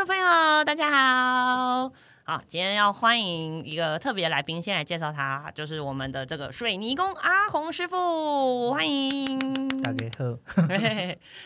[0.00, 0.24] 众朋友，
[0.64, 1.92] 大家好。
[2.24, 9.38] 好，今天要欢迎一个特别来宾，先来介绍他，就是我们的这个水泥工阿红师傅，欢迎。
[9.82, 10.38] 大家好。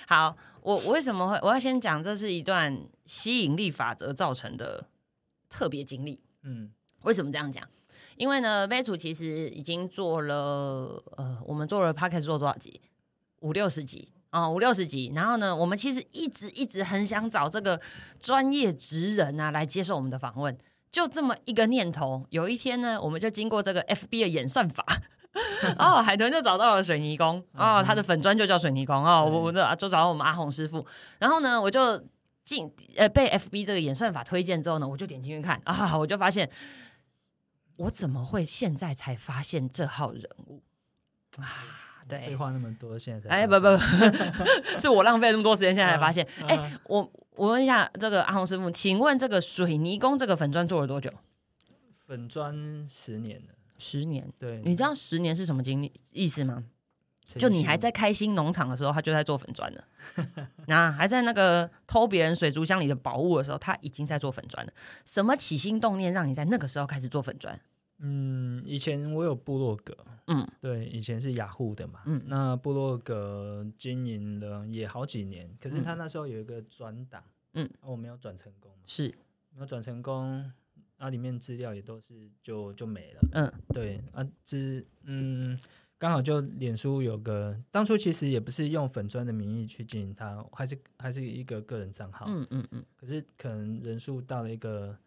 [0.06, 4.86] 好，我我为什么会我要先讲，这是一段吸引力法则造成的
[5.50, 6.22] 特别经历。
[6.44, 6.70] 嗯，
[7.02, 7.68] 为什么这样讲？
[8.16, 12.80] 因为呢，杯主其实已经做了，呃，我们做了 p o c a s 做多少集？
[13.40, 14.13] 五六十集。
[14.34, 17.80] 哦，五六十集，然后呢，我们其实一直一直很想找这个
[18.18, 20.58] 专业职人啊来接受我们的访问，
[20.90, 22.26] 就这么一个念头。
[22.30, 24.84] 有一天呢，我们就经过这个 FB 的演算法，
[25.78, 30.84] 哦，海豚就找到了水泥工，哦，他的粉砖就叫水泥工，哦，我我的就找到我们阿红师傅，
[31.20, 32.04] 然后呢，我就
[32.44, 36.50] 进呃被 FB 这个演算法推荐之后呢，我就点进去看啊，我就发现
[37.76, 40.60] 我怎么会现在才发现这号人物
[41.38, 41.83] 啊？
[42.08, 43.78] 对，废话那么多，现在才哎不不不，
[44.78, 46.26] 是我浪费那么多时间，现在才发现。
[46.46, 51.10] 哎，我我问一下这个阿红师傅，请问这个水泥工这个粉砖做了多久？
[52.06, 54.26] 粉砖十年了，十年。
[54.38, 56.64] 对，你知道十年是什么经历意思吗？
[57.26, 59.84] 就你还在开心农场的时候，他就在做粉砖了。
[60.68, 64.72] 那还在那个偷别人水族箱里的宝物的时候，他已经在做粉砖了。
[65.06, 67.58] 什么起心动念让你在那个时候开始做粉砖？
[67.98, 77.22] 嗯，以前我有部落格，嗯，对，以前是雅虎的嘛，嗯，那部落格经营了也好几年，可是他那时候有一个转档，
[77.52, 79.14] 嗯，我没有转成功，是。
[79.54, 80.52] 没有转成功，
[80.98, 85.56] 那里面资料也都是就就没了，嗯，对，啊，只嗯，
[85.96, 94.98] 刚好就脸书有个，当初其实也不是用粉砖的名义去经营它，还是还是一个个人账号，嗯嗯嗯，可是可能人数到了一个。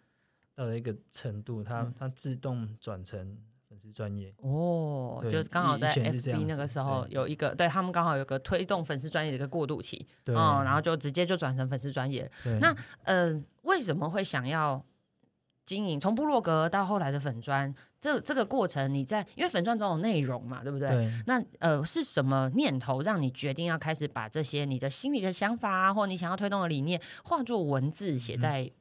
[0.58, 3.38] 到了一个程度，它它自动转成
[3.70, 12.30] 粉丝专业哦，就是刚好在 FB 那个时候有一个，对他们刚好有个推动粉丝专业的一个过渡期，哦，然后就直接就转成粉丝专业。
[12.60, 14.84] 那呃，为什么会想要
[15.64, 17.72] 经营从部落格到后来的粉砖？
[18.00, 21.12] 这这个过程你在因为粉砖总有内容嘛，对不对？
[21.28, 28.72] 那呃是什么念头让你决定要开始把这些你的心里的想法啊，或你想要推动的理念化作文字写在？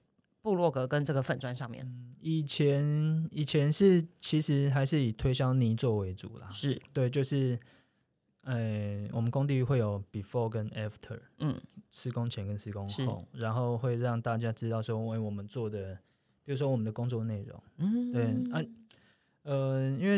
[0.46, 1.84] 部落格跟这个粉砖上面，
[2.20, 7.58] 以前以前是其实还是以推销泥做为主啦，是对，就是
[8.42, 15.98] 呃，我们工地会有 before 跟 after，嗯，施工前跟施工后，然后会让大家知道说，为我们做的，
[16.44, 18.64] 比如说我们的工作内容，嗯，对啊，
[19.42, 20.16] 呃，因为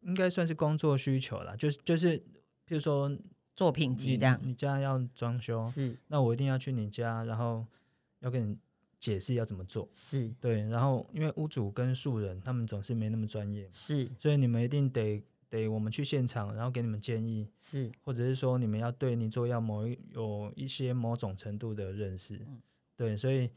[0.00, 2.18] 应该算是工作需求啦，就是就是，
[2.64, 3.16] 比如说
[3.54, 7.64] 作品集这样，你家要装修，是，那我一定要去你家，然后
[8.18, 8.58] 要跟你。
[8.98, 9.88] 解释要怎么做。
[9.92, 10.28] 是。
[10.40, 22.40] 对，然后因为屋主跟素人他们总是没那么专业，是，所以你们一定得得我们去现场，然后给你们建议，是，或者是说你们要对你做要某一有一些某种程度的认识，
[22.96, 23.50] 对，所以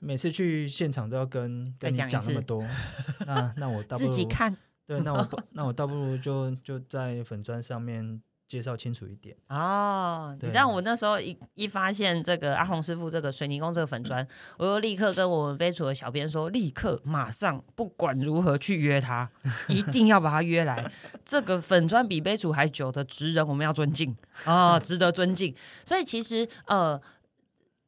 [0.00, 2.62] 每次去现场都要跟跟你讲那么多，
[3.26, 4.56] 那那我倒不如自己看，
[4.86, 8.22] 对，那我那我倒不如就就在粉砖上面。
[8.48, 14.26] 介绍清楚一点哦，你知道我那时候一一发现这个阿红师傅这个水泥工这个粉砖，
[14.56, 19.30] 我就立刻跟我们杯楚的小编说，立刻马上不管如何去约他，
[19.68, 20.90] 一定要把他约来。
[21.26, 25.54] 这个粉砖比杯楚还久的职人，我们要尊敬啊， 值得尊敬。
[25.84, 26.98] 所以其实呃，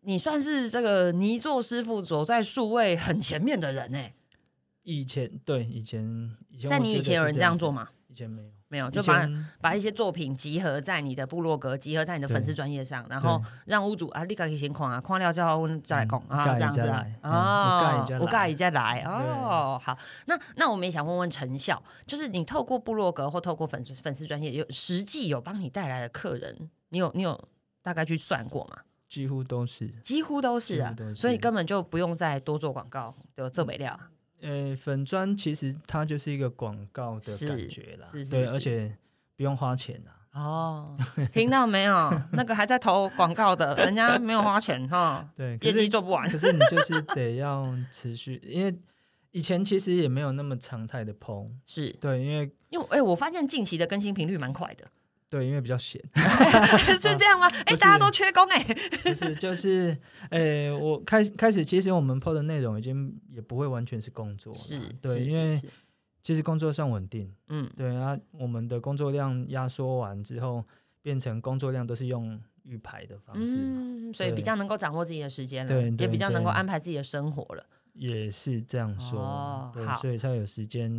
[0.02, 4.12] 你算是这个泥作师傅走在数位很前面的人哎。
[4.82, 7.88] 以前对以前以前，在你以前有人这样做吗？
[8.08, 8.50] 以前没有。
[8.70, 9.28] 没有，就把
[9.60, 16.80] 把一些作品集合在你的部落格，集合在你的粉丝专业上，然后让屋主啊立刻可以先看啊，看了之后再来讲啊，这样子
[17.20, 19.76] 啊，我盖一再来哦。
[19.82, 27.48] 好，那那我们也想问问成效，就是你透过部落格或透过粉丝粉丝专业，有实际有帮你带来的客人，你有你有
[27.82, 28.76] 大概去算过吗？
[29.08, 33.98] 几乎都是，几乎都是啊，所以根本就不用再多做广告，就这没料。
[34.40, 38.96] 呃，粉砖其实它就是一个广告的感觉啦，对，而且
[39.36, 40.16] 不用花钱啊。
[40.32, 40.96] 哦，
[41.32, 42.22] 听到没有？
[42.32, 45.28] 那个还在投广告的，人家没有花钱哈。
[45.36, 46.28] 对，业绩做不完。
[46.30, 48.72] 可是你就是得要持续，因为
[49.32, 51.50] 以前其实也没有那么常态的剖。
[51.66, 54.86] 是对，因为因为哎，我发现近期的更新频率蛮快的。
[55.30, 56.02] 对，因为比较闲，
[57.00, 57.48] 是这样吗？
[57.64, 58.62] 哎，大家都缺工哎。
[59.04, 59.96] 不是，就是，
[60.28, 65.58] 哎，我开开始，其实我们 PO 的内容已经也不会完全是工作，是对，因为
[66.20, 70.64] 其实工作算稳定，嗯，对啊，我们的工作量压缩完之后，
[71.00, 77.64] 变成工作量都是用预排的方式，嗯，所以比较能够掌握自己的时间了，对，也比较能够安排自己的生活了。
[77.94, 80.90] 也是这样说，对，所以才有时间，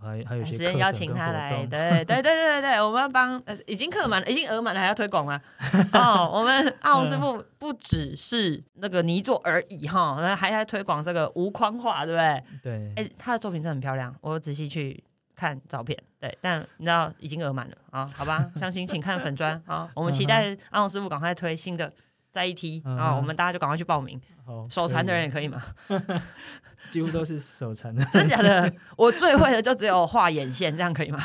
[0.00, 5.40] 还还有些时间邀请他来，对对对对对对，我们要帮，已经客满了，已经额满了，还要推广吗？
[5.92, 12.42] 哦，我们阿红师傅不只是那个泥作而已哈，还在推广这个无框画，对不对？
[12.62, 15.02] 对，哎，他的作品真的很漂亮，我仔细去
[15.34, 21.92] 看照片，对，但你知道已经额满了啊，好吧，相信请看粉砖啊，我们期待阿红师傅赶快推新的。
[22.36, 24.20] 在一梯啊，我们大家就赶快去报名。
[24.68, 25.60] 手残的人也可以吗？
[26.90, 28.04] 几乎都是手残的。
[28.12, 28.72] 真的假的？
[28.96, 31.18] 我最会的就只有画眼线，这样可以吗？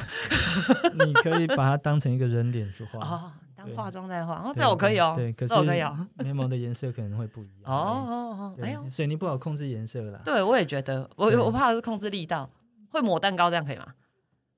[1.06, 4.36] 你可以把它当成一个人脸去画哦，当化妆在画。
[4.36, 5.14] 哦，这我可以哦。
[5.16, 6.08] 对，可是我可以哦。
[6.20, 7.72] 联盟的颜色可能会不一样。
[7.72, 10.20] 哦哦哦，哎呦，水泥不好控制颜色啦。
[10.24, 12.50] 对，我也觉得，我我怕是控制力道。
[12.90, 13.86] 会抹蛋糕这样可以吗？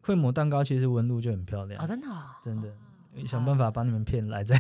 [0.03, 1.83] 会抹蛋糕，其实纹路就很漂亮。
[1.83, 2.07] 哦，真的，
[2.41, 2.69] 真的。
[3.27, 4.59] 想办法把你们骗来再。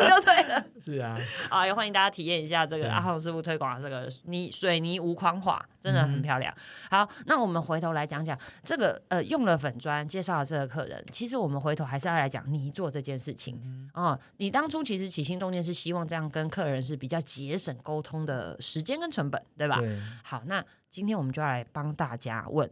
[0.08, 0.64] 就对了。
[0.80, 1.18] 是啊，
[1.50, 6.54] 啊，也欢迎大家体验一下这个阿红师傅推广的这个泥水泥无框画，真的很漂亮。
[6.90, 14.18] 好，那我们回头来讲讲这个呃，用了粉砖介绍了这个客人，其实我们回头还是要来讲泥做这件事情啊。
[14.36, 19.80] 你当初其实起心动念是希望这样跟客人是比较节省沟通的时间跟成本，对吧？
[20.22, 22.70] 好，那今天我们就要来帮大家问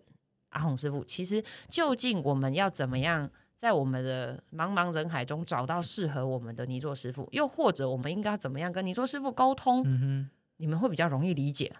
[0.50, 3.30] 阿红师傅，其实究竟我们要怎么样？
[3.58, 9.82] 在我们的茫茫人海中找到适合我们的泥作师傅，又或者我们应该怎么样跟泥作师傅沟通？
[9.86, 11.72] 嗯哼，你们会比较容易理解。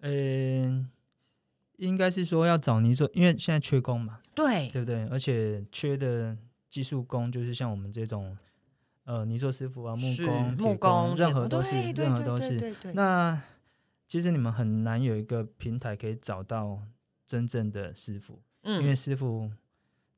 [0.00, 0.90] 嗯，
[1.76, 5.06] 应该是说要找泥作，因为现在缺工嘛，对对不对？
[5.08, 6.36] 而且缺的
[6.68, 8.36] 技术工就是像我们这种
[9.04, 12.74] 呃泥作师傅啊，木工、木工，任何都是，任何都是。
[12.92, 13.40] 那
[14.06, 16.82] 其实你们很难有一个平台可以找到
[17.24, 19.50] 真正的师傅，嗯，因为师傅。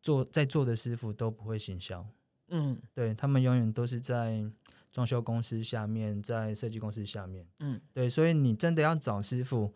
[0.03, 2.05] 做在做的师傅都不会行销，
[2.49, 4.45] 嗯，对他们永远都是在
[4.91, 9.73] 装修公司下面，在设计公司下面，嗯，对，所以你真的要找师傅，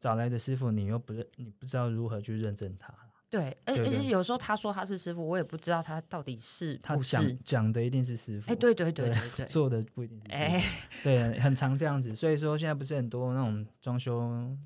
[0.00, 2.92] 找来的师傅你又不认，你不知道如何去认证他，
[3.28, 10.64] 对，而且有时候他说他是师傅，我也不知道他到底是他讲讲的一定是师傅，哎，对对对对，做的不一定是，哎，
[11.04, 14.56] 对，很常这样子，所以说现在不是很多那种装修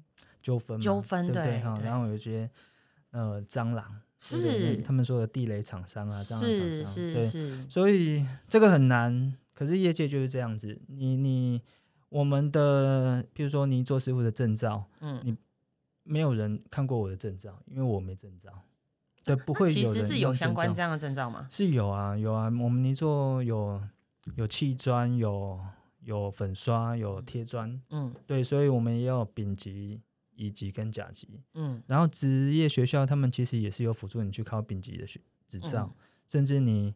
[0.41, 1.61] 纠纷纠纷对对？
[1.61, 2.49] 哈，然后有些
[3.11, 4.01] 呃蟑螂。
[4.21, 9.35] 是他们说的地雷厂商啊，这样的厂商，对，所以这个很难。
[9.55, 11.61] 可是业界就是这样子，你你
[12.09, 15.37] 我们的，比如说你做师傅的证照，嗯，你
[16.03, 18.51] 没有人看过我的证照，因为我没证照，
[19.25, 19.71] 对，不会。
[19.71, 21.47] 其实是有相关这样的证照吗？
[21.51, 23.83] 是有啊，有啊，我们泥做有
[24.37, 25.61] 有砌砖，有
[26.05, 30.01] 有粉刷，有贴砖，嗯，对，所以我们也有丙级。
[30.41, 35.95] 乙级跟甲级，嗯，然后职业学校他们其实也是有辅助你去考丙级的学执照，
[36.27, 36.95] 甚至你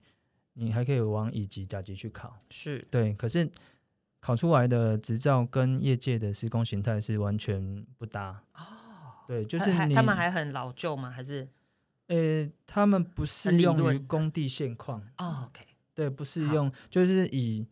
[0.55, 3.13] 你还可以往乙级、甲级去考，是对。
[3.13, 3.51] 可是
[4.19, 8.65] 考出来的执照跟业界的施工形态是完全不搭哦。
[9.29, 11.11] 对，就是他们还很老旧吗？
[11.11, 11.47] 还是
[12.07, 15.51] 呃，他们不适用于工地现况哦。
[15.51, 17.67] OK，对，不适用，就是以。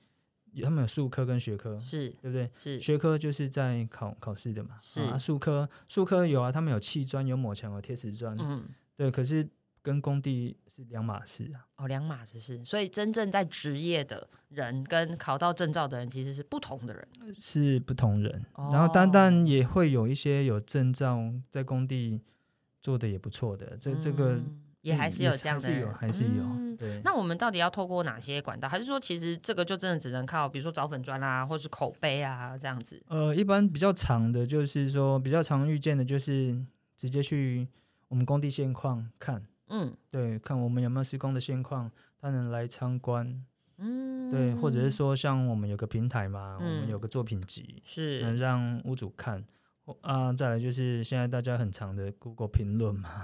[0.60, 2.50] 他们有术科跟学科，是对不对？
[2.58, 4.76] 是学科就是在考考试的嘛。
[4.82, 8.36] 是啊，术科术科有啊，他们有砌砖、有抹墙、有贴瓷砖。
[8.38, 8.64] 嗯，
[8.96, 9.10] 对。
[9.10, 9.48] 可是
[9.80, 11.64] 跟工地是两码事啊。
[11.76, 12.62] 哦，两码子事。
[12.64, 18.44] 所以真正在职业的人跟考到证照的人其实是不同的人，是不同人。
[18.56, 21.18] 然后单单也会有一些有证照
[21.48, 22.20] 在工地
[22.80, 24.40] 做的也不错的，这这个。
[24.82, 26.76] 也还是有这样的，还是有，还是有。
[26.76, 28.68] 对，那我们到底要透过哪些管道？
[28.68, 33.00] 还是说，其实这个就真的只能靠，比如说找粉砖啊，或是口碑啊这样子？
[33.08, 36.56] 呃，一般比较长的，就是说比较常遇见的，就是
[36.96, 37.66] 直接去
[38.08, 43.44] 我们工地现况看，嗯，对，看我们有没有施工的现况，他能来参观，
[43.78, 49.44] 嗯，对，或者是说像我们有个平台嘛，我们有个作品集，是能让屋主看。
[50.02, 53.22] 啊，再来就是现在大家很常的 Google 评论嘛，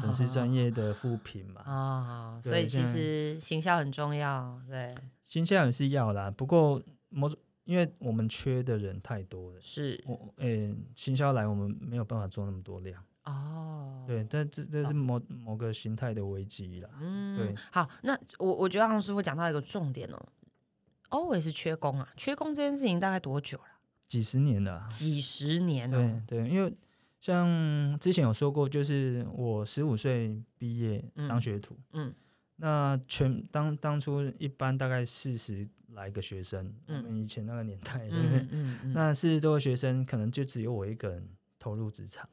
[0.00, 4.88] 粉丝专业的复评嘛，啊，所以其实行销很重要，对，
[5.26, 6.30] 行销也是要啦。
[6.30, 7.28] 不过某
[7.64, 17.54] 因为我们缺的人太多了，是，我诶，行销来我们没有办法做那么多量，哦，对，但这这是某某个形态的危机啦，嗯，对。
[17.72, 20.28] 好，那我我觉得黄师傅讲到一个重点哦
[21.10, 23.64] ，always 缺工啊，缺工这件事情大概多久了？
[24.08, 26.22] 几十年了，几十年了。
[26.26, 26.72] 对对，因为
[27.20, 32.12] 像之前有说过，就是我十五岁毕业当学徒，嗯，
[32.56, 38.46] 那全当当初一般大概四十来个学生，嗯，以前那个年代，对不对？
[38.50, 42.28] 嗯嗯，那四十多个学生，可能就只有我一个人投入职场。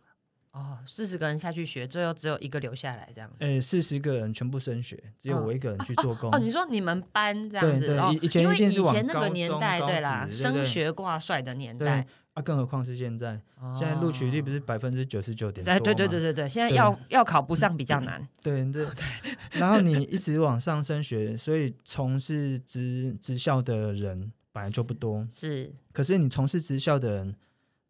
[0.55, 3.29] 哦，四十个人下去学，最后只有一个留下来，这样。
[3.39, 6.29] 诶，四十个人全部升学，只有我一个人去做工。
[6.31, 7.85] 哦，你说你们班这样子？
[7.85, 12.07] 对对，以前因为以前那个年代，对啦，升学挂帅的年代。
[12.35, 13.38] 啊，更何况是现在，
[13.77, 18.25] 现在录取率不是百分之九十九点哎对对对对对，现在要要考不上比较难。
[18.41, 18.85] 对 对，
[19.51, 25.27] 然后你一直往上升学，所以从事职职校的人本来就不多。
[25.29, 27.35] 是，可是你从事职校的人，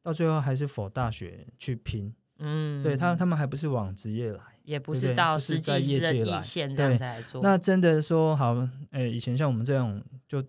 [0.01, 2.13] 到最后还是否大学去拼。
[2.39, 7.41] 嗯，对他他们还不是往职业来，也不是到实际的底线这样来做。
[7.41, 8.55] 那真的说好，
[8.91, 10.43] 哎，以前像我们这样就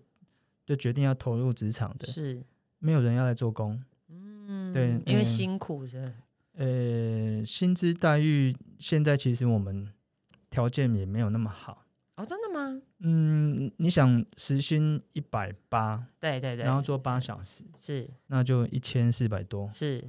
[0.65, 2.43] 就决定要投入职场的，是。
[2.79, 6.13] 没有人要来做工，嗯，对，因为辛苦是。
[6.53, 9.91] 呃，薪资待遇现在其实我们
[10.51, 11.85] 条件也没有那么好。
[12.17, 12.79] 哦，真的吗？
[12.99, 19.69] 嗯，你想时薪一百八，对对对，然后做八小时，是，那就一千四百多。
[19.71, 20.03] 是，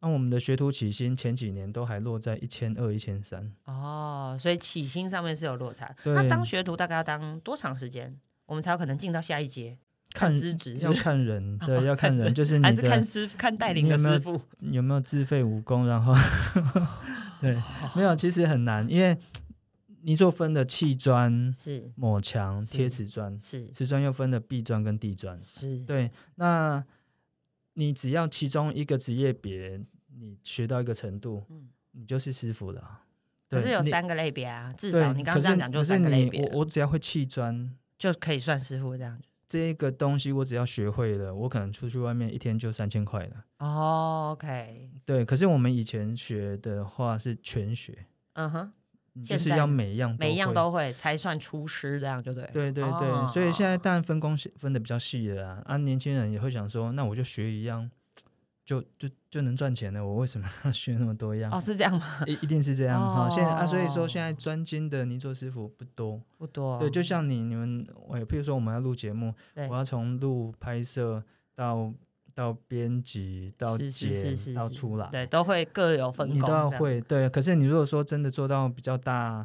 [0.00, 3.52] 那我们的学徒起薪前几年都还落在一千二、一千三。
[3.64, 5.94] 哦，所以起薪上面是有落差。
[6.04, 9.76] 那当学徒大概要当多长时间，我们才有可能进到下一阶？
[10.14, 16.14] 看资质要看人，对，要看人， 就是还是看师傅看带领的师傅有没有自费武功，然后
[17.42, 17.62] 对，
[17.94, 19.14] 没有其实很难，因为
[20.00, 26.82] 你做分的砌砖是抹墙贴瓷砖是瓷砖又分的壁砖跟地砖是对，那
[27.78, 29.80] 你只要其中一个职业别
[30.18, 33.02] 你学到一个程度，嗯，你就是师傅了。
[33.48, 39.16] 可是有三个类别啊，至少你刚刚这样讲就三个类别，我我只要会砌砖就可以算师傅这样。
[39.46, 43.44] 这个东西我只要学会了，我可能出去外面一天就三千块了。
[43.60, 45.24] 哦，OK，对。
[45.24, 48.72] 可是我们以前学的话是全学，嗯哼，
[49.24, 52.48] 就是要每一样每一样都会才算厨师，这样就对。
[52.52, 55.62] 对对对，所以现在当然分工分的比较细了啊。
[55.66, 57.90] 啊，年轻人也会想说，那我就学一样。
[58.64, 61.50] 就就就能赚钱了，我为什么要 学那么多样？
[61.50, 62.22] 哦，是这样吗？
[62.26, 63.26] 一一定是这样哈。
[63.30, 66.78] 现在啊，所以说现在专精的泥做师傅不多，不多。
[66.78, 69.34] 对，就像你你们，我譬如说我们要录节目，
[69.70, 71.90] 我要从录拍摄到
[72.38, 77.00] 到编辑到剪到出来，对，都会各有分工，你都要会。
[77.00, 79.44] 对，可是你如果说真的做到比较大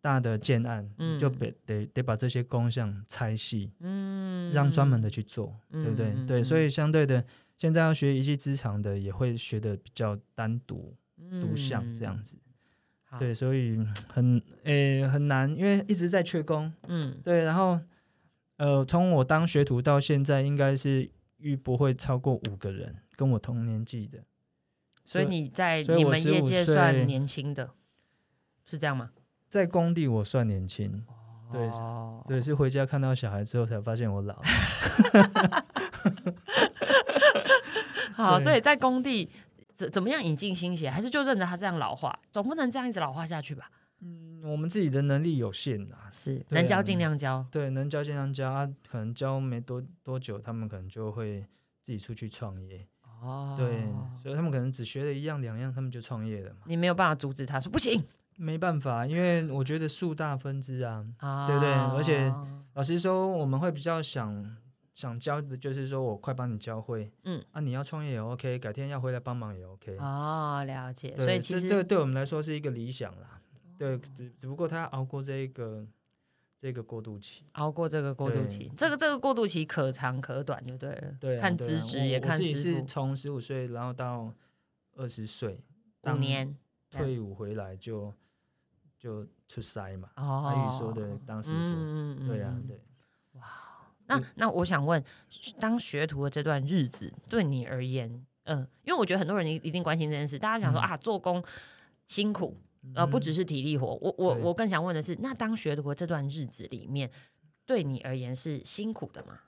[0.00, 6.14] 大的建案，嗯就得得得把这些工项拆细，嗯，让专门的去做，对不对？
[6.26, 7.22] 对，所以相对的。
[7.58, 10.96] 现在要学一技之长的，也会学的比较单独、
[11.42, 12.38] 独项这样子。
[13.18, 13.78] 对，所以
[14.08, 16.72] 很诶很难，因为一直在缺工。
[16.88, 17.44] 嗯，对。
[17.44, 17.78] 然后
[18.56, 21.08] 呃，从我当学徒到现在，应该是
[21.44, 24.18] 遇不会超过五个人跟我同年纪的。
[25.04, 27.68] 所以你在你们业界算年轻的，
[28.64, 29.10] 是这样吗？
[29.50, 31.04] 在工地我算年轻。
[31.52, 31.70] 对
[32.26, 34.40] 对，是回家看到小孩之后才发现我老。
[38.14, 39.28] 好，所以在工地
[39.72, 43.70] 怎怎么样引进新血，还是就认着他这样老化，总不能这样一直老化下去吧？
[44.04, 48.70] 嗯，我们自己的能力有限啊，是能教尽量教，对，能教尽量教啊。
[48.88, 51.40] 可能教没多多久，他们可能就会
[51.80, 53.56] 自己出去创业哦。
[53.58, 53.82] 对，
[54.22, 56.60] 所以他们可能只学了一样两样，他们就创业了嘛。
[56.66, 58.04] 你没有办法阻止他说不行，
[58.36, 61.04] 没办法，因为我觉得树大分枝啊，
[61.46, 61.72] 对不对？
[61.72, 62.32] 而且
[62.74, 64.56] 老实说，我们会比较想。
[64.94, 69.96] 想教的就是说我快帮你教会，嗯啊，你要创业也 OK，改天要回来帮忙也 OK。
[69.98, 71.16] 哦，了解。
[71.18, 73.40] 所以其实这个对我们来说是一个理想啦。
[73.78, 75.86] 对，只只不过他要熬过这个
[76.56, 81.16] 这个过渡期，熬过这个过渡期，这个这个过渡期可长可短，就对了。
[81.20, 84.32] 对，看资质也看自己是从十五岁然后到
[84.96, 85.60] 二十岁，
[86.02, 86.56] 五年
[86.90, 88.14] 退伍回来就
[88.98, 90.10] 就出塞嘛。
[90.16, 92.80] 哦，阿宇说的当师傅，对呀，对。
[93.32, 93.42] 哇
[94.06, 95.02] 那那我想问，
[95.58, 101.42] 当学徒的这段日子对你而言，嗯，因为我觉得很多人一一定关心这件事，大家想说啊，做工
[102.06, 102.56] 辛苦，
[102.94, 103.94] 呃，不只是体力活。
[103.96, 107.10] 我我我更想问的是，那当学徒这段日子里面，
[107.64, 109.38] 对你而言是辛苦的吗？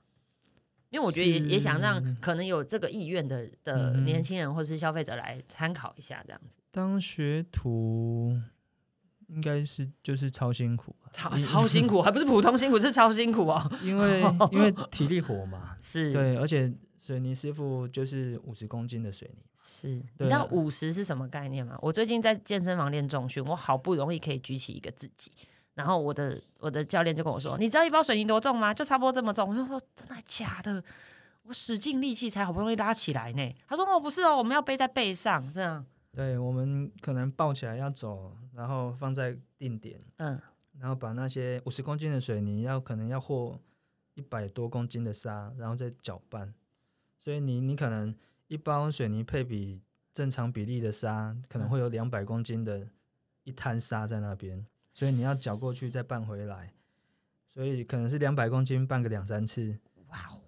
[0.91, 6.59] 因为我觉得也也想让可能有这个意愿的的年轻人或者是消费者来参考一下，这样子。
[6.71, 8.39] 当学徒。
[9.29, 13.73] 应该是就是超辛苦，超超辛苦，还不是普通辛苦，是超辛苦哦。
[13.83, 19.89] 因为因为体力活嘛， 是对，而且水泥师傅就是五十公斤的水泥，是。
[20.19, 21.79] 你知道五十是什么概念吗？
[21.83, 25.31] 我最近在健身房练重训，我好不容易可以举起一个自己，
[25.75, 28.73] 然后我的我的教练就跟我说：“你知道一包水泥多重吗？
[28.73, 30.83] 就差不多这么重。”我就说：“真的假的？
[31.43, 40.41] 我使尽力气才好不容易拉起来呢。”他说：“哦，不是哦，我们要背在背上，这样。”对，我们可能抱起来要走，然后放在定点，嗯，
[40.79, 43.61] 然后把那些五十公斤的水泥要可能要和
[44.15, 46.55] 一百多公斤的沙，然后再搅拌，
[47.27, 48.15] 所以你你可能
[48.47, 49.81] 一包水泥配比
[50.13, 52.87] 正常比例的沙，可能会有两百公斤的
[53.43, 56.73] 一滩沙在那边，所以你要搅过去再拌回来，
[57.49, 60.39] 所以可能是两百公斤拌个两三次，哇哦，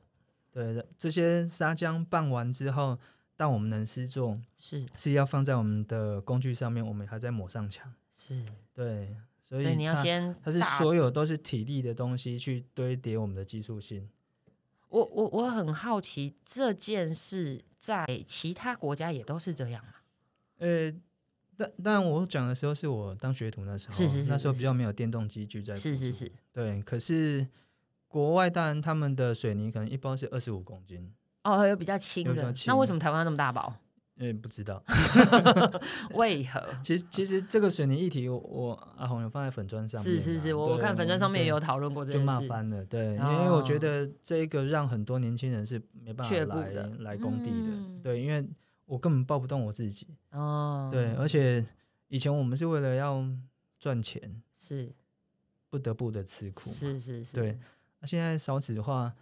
[0.53, 2.97] 对，这些沙浆拌完之后，
[3.37, 7.93] 但我们能施作，是是要放在我们的工具上面，我们还在抹上墙。
[8.13, 14.09] 是，对，所以你要先，它是所有都是体力的东西去堆叠我们的技术性。
[14.89, 19.93] 我我我很好奇，这件事在其他国家也都是这样吗？
[20.59, 20.93] 呃。
[21.61, 26.81] 但但我讲的时候是我当学徒那时候，是是是，那时候比较没有电动机具在，是是是，对。
[26.83, 27.45] 可是
[28.07, 33.75] 国外当然他们的水泥可能一包是二十五公斤，哦，有比较轻的，那为什么台湾那么大包？
[34.19, 34.83] 嗯，不知道，
[36.15, 36.63] 为何？
[36.83, 48.47] 其实其实这个水泥议题，我阿红有放在粉砖上，是是是，我我看粉砖上面也有讨论过这就骂翻了，对，因为我觉得这个让很多年轻人是没办法来来工地的，对，因为。
[48.89, 51.63] 我根本抱不动我自己哦，对，而且
[52.07, 53.23] 以前我们是为了要
[53.79, 54.91] 赚钱，是
[55.69, 57.59] 不得不的吃苦，是是是，对。
[58.01, 59.15] 那现在少子化，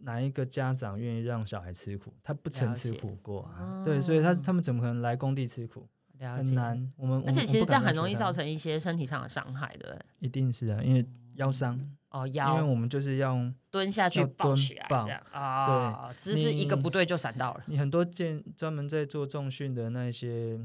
[0.00, 2.12] 哪一个家长愿意让小孩吃苦？
[2.22, 5.88] 他不曾吃苦过啊，对，所以他他们怎么可能来工地吃苦？
[6.18, 6.92] 很难。
[6.96, 11.80] 我们而且其实这样很容易造成一些身体上的伤害，对一定是啊，因为腰伤。
[12.10, 13.38] 哦，腰，因为我们就是要
[13.70, 17.62] 蹲下去抱起来，这样啊，对，姿势一个不对就闪到了。
[17.66, 20.58] 你很多健专门在做重训的那些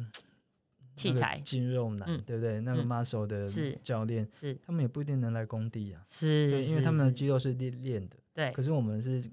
[0.96, 2.60] 器材，肌肉男，对不对？
[2.62, 3.48] 那个 muscle 的
[3.84, 4.58] 教练，是。
[4.66, 8.52] 他们也不一定能来工地啊，是，因为他们的肌肉是练练的，对。
[8.52, 9.24] 可是我们是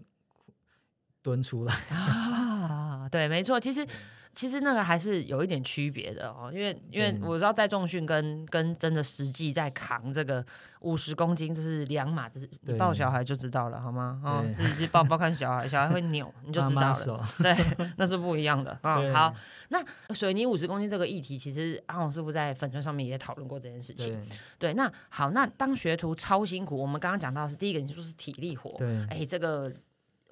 [1.20, 3.86] 蹲出来啊，对，没错，其实。
[4.34, 10.44] 其实那个还是有一点区别的哦，因为因为我知道在重训跟跟真的实际在扛这个
[10.80, 12.48] 五十公斤，就是两码子。
[12.62, 14.20] 你抱小孩就知道了，好吗？
[14.24, 17.28] 啊，自己去抱抱看小孩，小孩会扭，你就知道了。
[17.42, 17.54] 对，
[17.98, 19.12] 那是不一样的啊。
[19.12, 19.34] 好，
[19.68, 19.84] 那
[20.14, 24.18] 水泥五十公斤这个议题，其实阿红师傅在粉砖上面也讨论过这件事情。
[24.58, 26.76] 对，那好，那当学徒超辛苦。
[26.76, 28.74] 我们刚刚讲到是第一个，你说是体力活。
[28.78, 29.70] 对，哎，这个。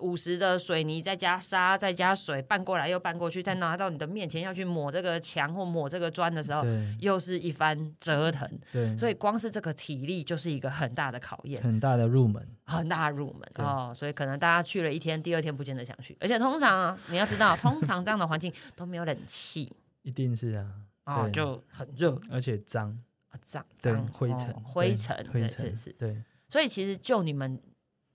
[0.01, 6.65] 五十的水泥再加沙再加水拌过来又拌过去，再拿到你的面前要去抹这个墙或抹这个砖的时候，
[6.99, 8.49] 又是一番折腾。
[8.73, 13.93] 对，所以光是这个体力就是一个很大的考验，很大的入门，很大的入门哦。
[13.95, 16.17] 所以可能大家去了一天，第二天不见得想去。
[16.21, 20.67] 而且通常啊你要知道，通常这样的环境都没有冷气， 一定是啊，
[21.05, 26.23] 哦就很热，而且脏啊脏脏灰尘灰尘灰尘是对。
[26.49, 27.61] 所以其实就你们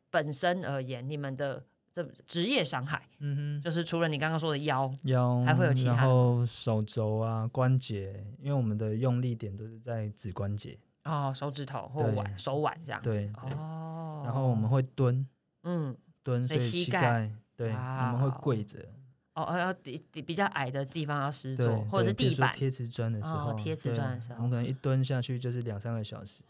[0.09, 1.63] 本身而言，你们的。
[1.95, 15.25] 这职业伤害，嗯哼，就是除了你刚刚说的腰，腰还会有其他，然后手肘啊关节，因为我们的用力点都是在指关节哦，手指头或腕手腕这样子哦，然后我们会蹲，
[15.63, 18.79] 嗯，蹲，所以膝盖，对，我们会跪着，
[19.35, 26.43] 哦，要比比较矮的地方要施做，或者是地板贴瓷砖的时候，贴瓷砖的时候，我们可能一蹲下去就是两三个小时。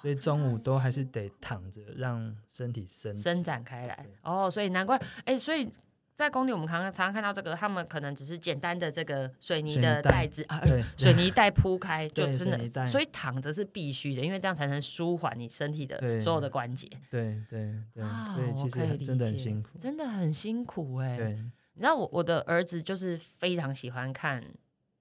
[0.00, 4.06] 所以中午都还是得躺着，让身体伸伸展开来。
[4.22, 5.68] 哦，所以难怪，哎，所以
[6.14, 10.60] 在工地我们常常常看到这个，他们可能只是简单的这个水泥的袋子 啊，
[10.96, 16.88] 水泥袋铺开就真的，所以躺着是必须的，因为这样才能舒缓你身体的所有的关节。
[17.10, 18.02] 对对对，
[18.34, 21.16] 所以其实真的很辛苦，真的很辛苦哎。
[21.16, 21.32] 对，
[21.74, 24.44] 你知道我我的儿子就是非常喜欢看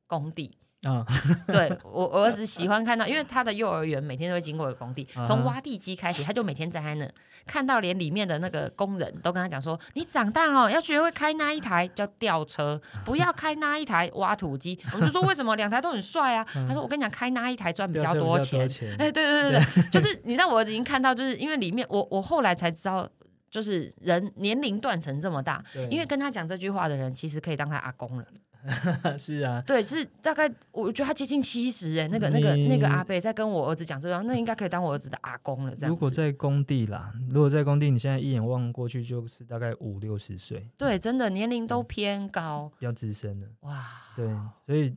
[0.05, 0.57] 工地。
[0.83, 1.03] 啊，
[1.47, 7.09] 对我我儿子喜欢看到，因为他的幼儿园每天都会经过工地，从挖地基开始，他就每天站在那，
[7.47, 18.61] 看到连里面的那个工人都跟他讲说：“你长大哦，要学会开那一台叫吊车，不要开那一台挖土机。”我们就说：“为什么两台都很帅啊？”他说：“我跟你讲，开那一台赚比较多钱。”
[18.99, 23.09] 哎，对对对对，就是你知道，我儿子已经看到，就是因为里面我我后来才知道，
[23.49, 28.25] 就是人年龄断层这么大，因为跟他讲这句话的人，其实可以当他阿公了。
[29.17, 35.75] 是啊，对，是大概，我觉得他接近七十哎，那个那个那个阿贝在跟我儿子讲这样，那应该可以当我儿子的阿公了。
[35.75, 43.47] 这样，如果在工地啦，如果在工地，你现在一眼望过去就是大概五六十岁，对，真的年龄都偏高，比较资深的。
[43.61, 44.27] 哇，对，
[44.65, 44.93] 所以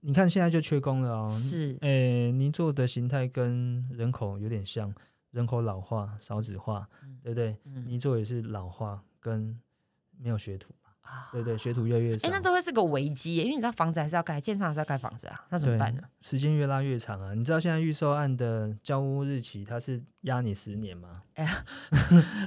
[0.00, 1.28] 你看现在就缺工了哦。
[1.30, 4.92] 是，诶，泥做的形态跟人口有点像，
[5.30, 6.88] 人口老化、少子化，
[7.22, 7.56] 对不对？
[7.86, 9.58] 泥做也是老化跟
[10.18, 10.74] 没有学徒。
[11.32, 12.28] 对对，学徒越来越少。
[12.28, 16.02] 哎，那这会是个危机，因为你知道房子还是要盖，建商还是要盖房子啊，那怎么办呢？
[16.20, 17.34] 时间越拉越长啊！
[17.34, 21.08] 你知道现在预售案的交屋日期，它是压你十年吗？
[21.34, 21.64] 哎呀，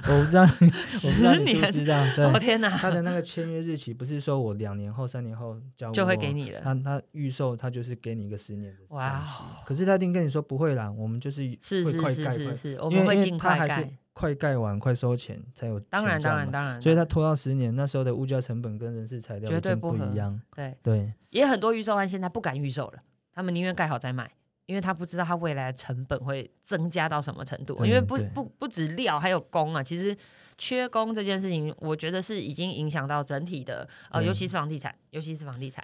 [0.08, 0.46] 我不知道，
[0.88, 1.96] 十年知道？
[2.32, 2.68] 哦天哪！
[2.68, 9.22] 他的那个签约日期不是说我两年后、三年后交就会给你了，他他预售他就是给你一个十年的哇！
[9.66, 13.90] 可是他一定跟你说不会啦，我们就是是是是是是，我们会尽快盖。
[14.18, 15.78] 快盖完，快收钱才有。
[15.78, 16.82] 当然，当然，当然。
[16.82, 20.40] 所以他拖到十年，那时候的物价成本跟人事材料绝对不一样。
[20.56, 22.98] 对对，也很多预售案现在不敢预售了，
[23.32, 24.28] 他们宁愿盖好再卖。
[24.66, 30.14] 因为他不知道他未来的成本会增加到什么程度，因为不不不止料还有工啊，其实
[30.58, 35.82] 缺工这件事情，我觉得是已经影响到整体的呃，尤其是房地产，尤其是房地产。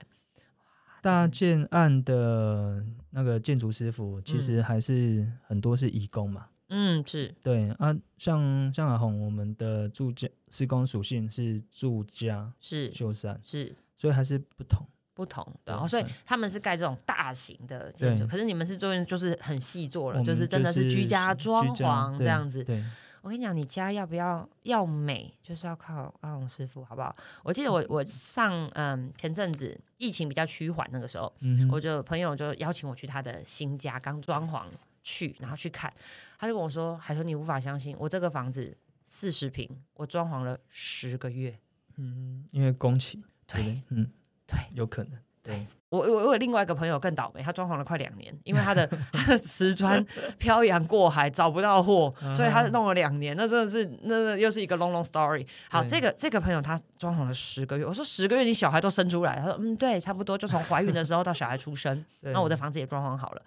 [1.01, 6.49] 大建案的那个建筑师傅，其实还是很多是义工嘛。
[6.76, 14.84] 嗯，是对啊，像像阿红，我们的住家施工属性是住家是修缮是，所以还是不同。
[15.16, 22.64] 不同，然后所以他们是盖这种大型的建筑，可是你们是做就是很细做了，就是真的是居家装潢这样子。
[22.64, 22.82] 对
[23.22, 27.14] 我跟你讲，你家要不要要美，就是要靠阿红师傅，好不好？
[27.44, 31.32] 我记得我我上嗯前阵子疫情比较趋缓那个时候，
[31.70, 34.64] 我就朋友就邀请我去他的新家刚装潢
[35.05, 35.93] 去，然后去看，
[36.37, 41.57] 他就跟我说：“海豚，你无法相信，我这个房子四十平，我装潢了十个月。”
[41.97, 43.23] 嗯，因为工期。
[43.47, 44.11] 对，嗯。
[44.47, 45.19] 对，有可能。
[45.44, 50.04] 对我，我我有另外一个朋友更倒霉，他装潢了快两年，因为他的他的瓷砖
[50.38, 53.37] 漂洋过海找不到货，所以他弄了两年。
[53.37, 55.46] 那真的是，那又是一个 long long story。
[55.70, 63.42] 好，这个这个朋友他装潢了十个月，我说十个月你小孩都生出来，他说嗯对，差不多就从怀孕的时候到小孩出生， 那我的房子也装潢好了。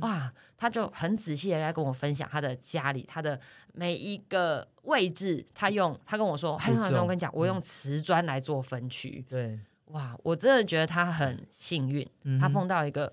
[0.00, 3.38] 哇，他就很仔细的在跟我分享他的家里，他的
[3.74, 9.22] 每一个位置，他用他跟我说，很好，我跟你讲，我用瓷砖来做分区。
[9.28, 9.58] 对。
[9.92, 12.08] 哇，我真的觉得他很幸运，
[12.40, 13.12] 他碰到一个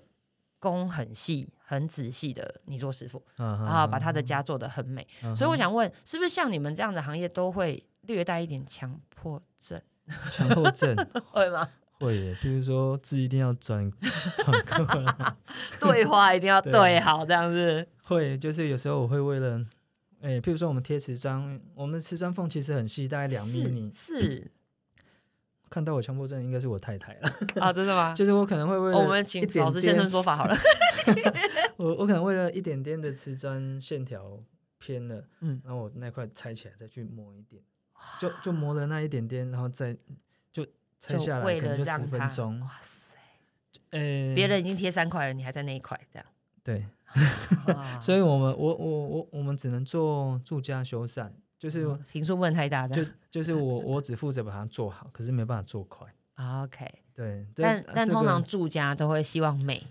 [0.58, 5.06] 工很细、很仔细的泥做师傅，啊，把他的家做的很美。
[5.36, 9.80] 所以我想问，是不是像你们这样的行业都会略带一点强迫症？
[10.30, 10.96] 强迫症
[11.30, 11.68] 会吗？
[12.00, 13.90] 会，比如说字一定要转
[14.36, 15.36] 转过来，
[15.80, 17.86] 对话一定要对好，这样子。
[18.04, 19.60] 会，就是有时候我会为了，
[20.20, 24.50] 哎，譬如说我们贴瓷砖，我们瓷砖缝其实很细，大概两厘米，是。
[25.70, 27.72] 看到我强迫症，应该是我太太了啊！
[27.72, 28.12] 真的吗？
[28.16, 30.56] 就是我可能会为了我们请老师先生说法好了。
[31.76, 34.42] 我我可能为了一点点的瓷砖线条
[34.78, 37.62] 偏了，嗯，然后我那块拆起来再去磨一点，
[38.20, 39.96] 就就磨了那一点点，然后再
[40.50, 40.66] 就
[40.98, 42.60] 拆下来，可能就十分钟。
[42.60, 43.18] 哇塞！
[43.90, 46.26] 呃，别人已经贴三块了，你还在那一块这样？
[46.62, 46.86] 对。
[48.02, 51.30] 所以我们我我我我们只能做住家修缮。
[51.58, 56.06] 就是平数不能太大，就就是我我只负责把它做好，可是没办法做快。
[56.62, 59.84] OK，对，但但通常住家都会希望美，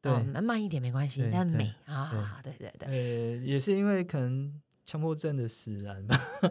[0.00, 2.88] 对，慢一点没关系，但美啊，对对对。
[2.88, 6.02] 呃，也是因为可能强迫症的使然，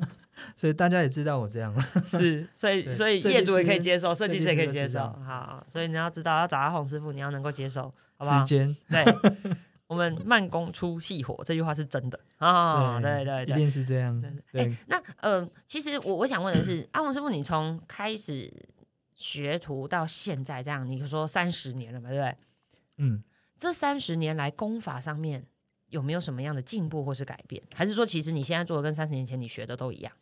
[0.55, 4.99] 所以大家也知道我这样是，所以所以业主也可以接受，设计师也可以接受。
[4.99, 8.37] 好，所以你要知道要找阿红师傅，你要能够接受，好不好？
[8.37, 9.03] 时间对。
[9.89, 13.01] 我们慢工出细活，这句话是真的啊！
[13.01, 14.23] 对对对，一定是这样。
[14.53, 18.53] 哎，那呃，其实我我想问的是，阿红师傅，你从开始
[19.15, 22.37] 学徒到现在这样，你说三十年了嘛，对不对？
[22.97, 23.23] 嗯，
[23.57, 25.43] 这三十年来功法上面
[25.87, 27.59] 有没有什么样的进步或是改变？
[27.73, 30.13] 还是说，其实你现在做的跟三十年前你学的都一样？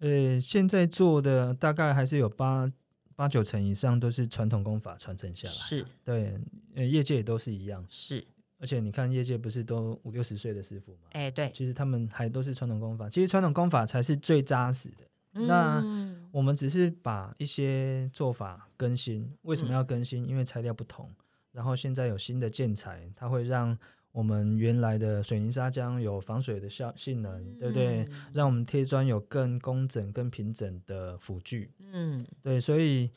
[0.00, 2.68] 呃，现在做的大概还是有八
[3.14, 5.54] 八九成以上都是传统功法传承下来。
[5.54, 6.36] 是，对，
[6.74, 7.86] 呃，业界也都是一样。
[7.88, 8.26] 是。
[8.60, 11.08] 而且你看，业界不是都五六十岁的师傅吗？
[11.12, 13.08] 哎，对，其实他们还都是传统功法。
[13.08, 15.06] 其实传统功法才是最扎实的。
[15.32, 15.82] 那
[16.30, 19.32] 我们只是把一些做法更新。
[19.42, 20.28] 为什么要更新？
[20.28, 21.08] 因为材料不同。
[21.52, 23.76] 然后现在有新的建材，它会让
[24.12, 28.06] 我们原来的水泥砂浆有防水的效性能，对不对？
[28.34, 31.70] 让我们贴砖有更工整、更平整的辅具。
[31.92, 33.10] 嗯，对，所以。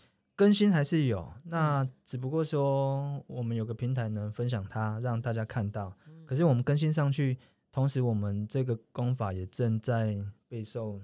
[0.44, 5.94] 更新还是有，那只不过说我们有个平台能分享它，让大家看到。
[6.26, 7.38] 可是我们更新上去，
[7.72, 10.18] 同时我们这个功法也正在
[10.50, 11.00] 备受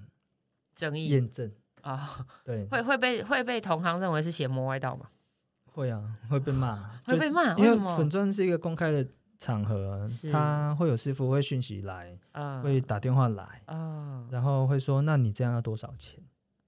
[0.74, 1.50] 争议验证
[1.80, 2.26] 啊。
[2.44, 5.06] 对，会会被会被同行认为是邪魔歪道吗？
[5.72, 7.54] 会啊，会被骂， 会被骂。
[7.56, 9.06] 因为粉钻是一个公开的
[9.38, 12.18] 场合，他会有师傅会讯息来，
[12.62, 13.62] 会打电话来，
[14.30, 16.22] 然后会说：“那你这样要多少钱？”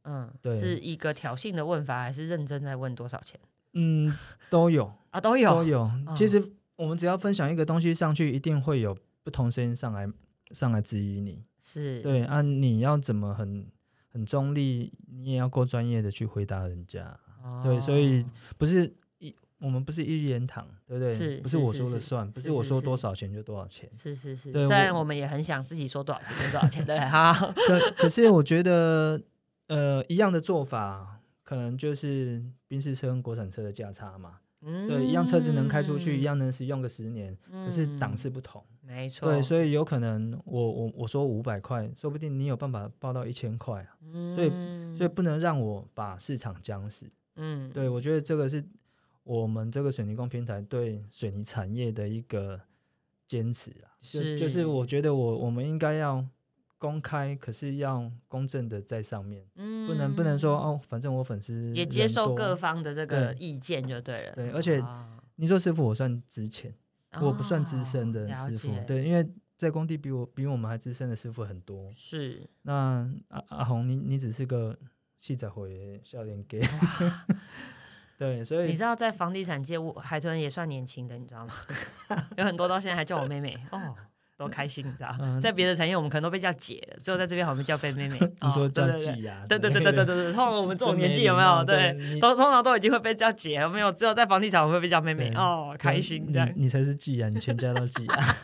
[0.05, 3.39] 嗯，对，是一个挑衅的问法，还是认真在问多少钱？
[3.75, 4.13] 嗯，
[4.51, 5.91] 都有 啊，都有都有。
[6.17, 6.43] 其实
[6.77, 10.07] 我们只要分享一个东西上去，一定会有不同声音上来
[10.51, 11.45] 上来质疑你。
[11.61, 13.67] 是对啊，你要怎么很
[14.09, 17.19] 很中立，你也要够专业的去回答人家。
[17.63, 18.25] 对，所以
[18.59, 21.15] 不是一我们不是一言堂，对不对？
[21.15, 23.89] 是，不是我说了算，不是我说多少钱就多少钱。
[23.95, 27.33] 是是是，虽然我们也很想自己说多少钱就多少钱，对哈。
[27.67, 29.19] 可可是我觉得。
[29.69, 34.39] 呃，一样的做法，可能就是宾士车跟国产车的价差嘛。
[34.65, 38.65] 嗯，对，一样车子能开出去，一样能使用个十年，可是档次不同。
[38.81, 39.29] 没错。
[39.29, 43.97] 对，所以有可能我我我说五百块，说不定你有办法报到一千块啊。
[44.13, 44.33] 嗯。
[44.35, 44.51] 所以
[44.97, 47.11] 所以不能让我把市场僵死。
[47.37, 47.71] 嗯。
[47.71, 48.65] 对，我觉得这个是
[49.25, 52.61] 我们这个水泥工平台对水泥产业的一个
[53.27, 56.25] 坚持啊，是就是我觉得我我们应该要
[56.83, 64.83] 公开，可是要公正的在上面，嗯，不能不能说哦，反正我粉丝也接受各方的这个意见就对了，对，而且
[65.37, 66.75] 你说师傅我算值钱，
[67.21, 69.25] 我不算资深的师傅，对，因为
[69.57, 74.77] 在工地比我比我们还资深的师傅很多，是，那阿阿红你你只是个
[75.21, 76.61] 细仔回笑脸给。
[78.19, 81.55] 对，所以你知道，在房地产界，我海豚也算年轻的，你知道吗？
[82.37, 83.57] 有很多到现在还叫我妹妹。
[83.73, 83.97] 哦，
[84.43, 85.15] 多开心，你知道？
[85.41, 88.19] 在别的产业，我们可能都被叫姐，只有在这边，好像叫被妹妹。
[88.43, 89.45] 你说叫姐呀？
[89.49, 91.65] 对对对对对对对，通常我们这种年纪有没有？
[91.65, 93.93] 对， 都通常都已经会被叫姐了，没有？
[93.93, 96.53] 只有在房地产，我会被叫妹妹哦，开心这样。
[96.57, 98.37] 你才是姐呀，你全家都姐呀。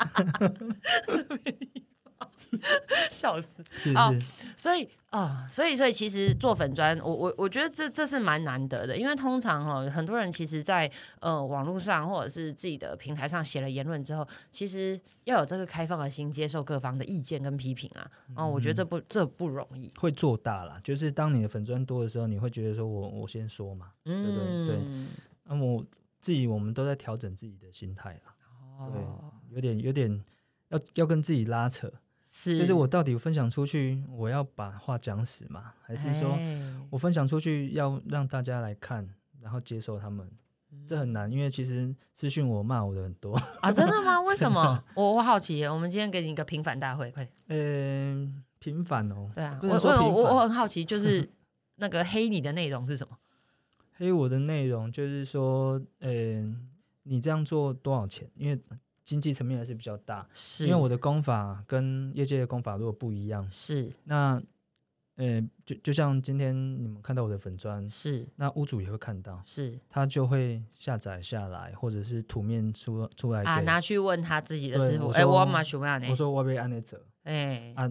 [3.11, 3.63] 笑死！
[3.71, 4.19] 是是，
[4.57, 10.91] 所以啊，所以所以其实做粉砖，我我我觉得这这是蛮难得的，因为通常哦，很多人其实，在
[11.21, 18.11] 呃网络上或者是自己的平台上写了言论之后，其实要有这个开放的心，接受各方的意见跟批评啊。
[18.37, 19.91] 哦，我觉得这不这不容易。
[19.99, 24.67] 会做大啦，就是当你的粉砖多的时候，你会觉得说我我先说嘛，对不对？
[24.67, 25.07] 对。
[25.45, 25.83] 那么
[26.21, 28.35] 自己我们都在调整自己的心态啦。
[28.79, 28.91] 哦。
[28.93, 30.23] 对，有点有点
[30.69, 31.91] 要要跟自己拉扯。
[32.31, 35.73] 是，就是我到底分享出去，我要把话讲死吗？
[35.83, 36.39] 还是说
[36.91, 39.09] 我分享出去要让大家来看，
[39.41, 40.29] 然后接受他们？
[40.87, 44.21] 这很难，因为其实私讯我骂我的很多啊，真的吗？
[44.29, 44.85] 为什么？
[44.95, 51.27] 我我好奇，我们今天给你一个平反大会，快嗯，平反哦，对啊，我我我我很好奇，就 是
[51.77, 53.17] 那个黑你的内容是什么？
[53.97, 56.69] 黑我的内容就是说，嗯，
[57.05, 58.31] 你这样做多少钱？
[58.37, 58.61] 因为
[59.09, 60.67] 经济层面还是比较大，是。
[60.67, 63.91] 因为我的功法跟业界的功法如果不一样，是。
[64.05, 64.39] 那
[65.17, 68.29] 呃，就就像今天你们看到我的粉砖，是。
[68.37, 69.81] 那屋主也会看到，是。
[69.89, 76.07] 他就会下载下来，或者是图面出出来啊，拿去问他自己的师傅，哎，我买什么样的？
[76.11, 77.73] 我说我被安内者，哎。
[77.77, 77.91] 啊，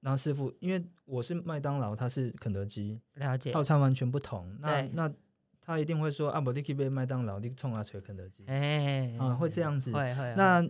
[0.00, 3.52] 然后师傅，因为我是麦当劳，他是肯德基，了解。
[3.52, 5.12] 套餐完全不同，那那。
[5.70, 9.92] 他一定会说啊，不，你去被麦当劳，你冲啊吹肯德基，哎，啊，会这样子。
[9.92, 10.34] 会会。
[10.36, 10.68] 那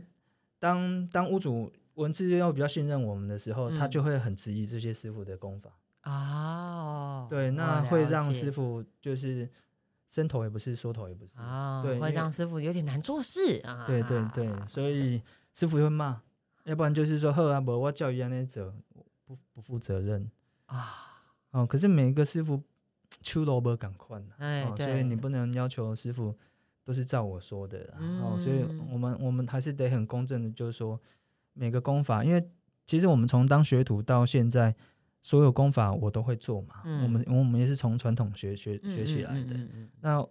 [0.59, 5.71] 当当屋主文字又比较信任我们的时候，他就会很质疑这些师傅的功法。
[6.03, 7.27] 哦。
[7.31, 9.49] 对，那会让师傅就是
[10.07, 11.39] 伸头也不是，缩头也不是。
[11.39, 11.81] 啊。
[11.83, 13.87] 对，会让师傅有点难做事啊。
[13.87, 15.23] 对对对，所以
[15.55, 16.21] 师傅会骂，
[16.65, 18.75] 要不然就是说，呵啊，不，我教育安那者
[19.25, 20.31] 不不负责任
[20.67, 21.25] 啊。
[21.53, 22.63] 哦，可是每一个师傅。
[23.23, 26.35] 出萝卜赶快，哦，所以你不能要求师傅
[26.85, 30.99] 都是照我说的，哦，所以我们我们还是得很公正的，就是说
[31.53, 32.49] 每个功法，因为
[32.87, 34.75] 其实我们从当学徒到现在，
[35.23, 39.55] 所有功法我都会做嘛，我们我们也是从传统学学学起来的，
[40.01, 40.27] 那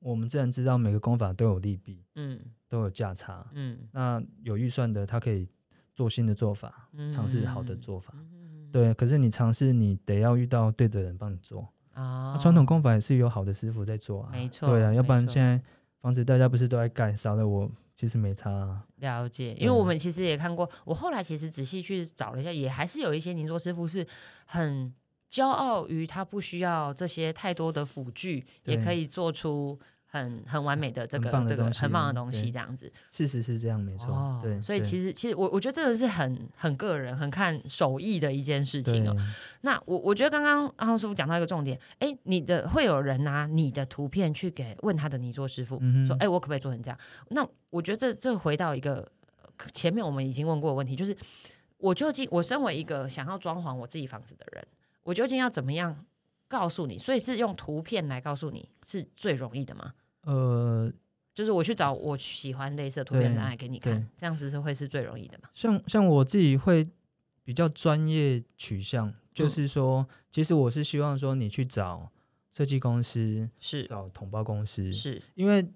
[0.00, 5.48] 我们自然知道每个功法都有利弊，嗯，都有价差，嗯，那有预算的他可以
[5.94, 8.12] 做新的做法，尝试好的做法，
[8.72, 11.71] 对，可是你尝试你得要遇到对的人帮你做。
[11.94, 15.60] 啊，传统工法也是有好的师傅在做啊，没错，对啊，要不然现在
[16.00, 18.82] 房子大家不是都在盖，少了我其实没差。
[18.96, 24.06] 了解，因为我们其实也看过，我后来其实仔细去找了一下，也还是有一些泥做师傅是
[24.46, 24.92] 很
[25.30, 29.78] 骄傲于他不需要这些太多的辅具，也可以做出。
[30.12, 34.38] 很很完美的这个这个很棒的东西，这样子，事实是这样，没错。
[34.42, 39.16] 对，所以其实其实我我觉得这个是很很个人、很看手艺的一件事情哦。
[39.62, 46.98] 那我我觉得刚刚阿红师傅讲到一个重点，哎，你的会有人拿你的图片去给问他的泥做师傅，说，哎，我可不可以做成这样？
[47.30, 49.10] 那我觉得这这回到一个
[49.72, 51.16] 前面我们已经问过的问题，就是
[51.78, 54.62] 我究竟我身为一个想要装潢我自己房子的人，
[55.04, 56.04] 我究竟要怎么样
[56.48, 56.98] 告诉你？
[56.98, 59.94] 所以是用图片来告诉你是最容易的吗？
[60.22, 60.92] 呃，
[61.34, 65.48] 就是我去找我喜欢类似的图片来给你看，这样子是会是最容易的嘛？
[65.52, 66.88] 像像我自己会
[67.44, 72.12] 比较专业取向，就是说，其实我是希望说你去找
[72.52, 75.66] 设计公司，是找统包公司，是因为，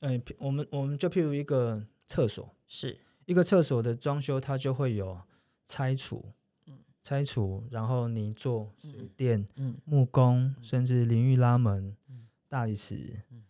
[0.00, 5.18] 呃，我们我们就譬如一个厕所，是一个厕所的装修，它就会有
[5.64, 6.32] 拆除，
[6.66, 13.42] 嗯，拆除，然后泥做、水电、嗯，木工，甚至淋浴拉门、嗯大理石，嗯。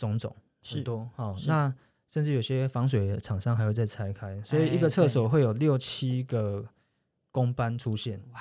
[0.00, 0.34] 种种
[0.64, 1.72] 很多好，那
[2.08, 6.66] 甚至有些防水厂商还会再拆开，所以一个厕所会有六七个
[7.30, 8.18] 工班出现。
[8.32, 8.40] 哇，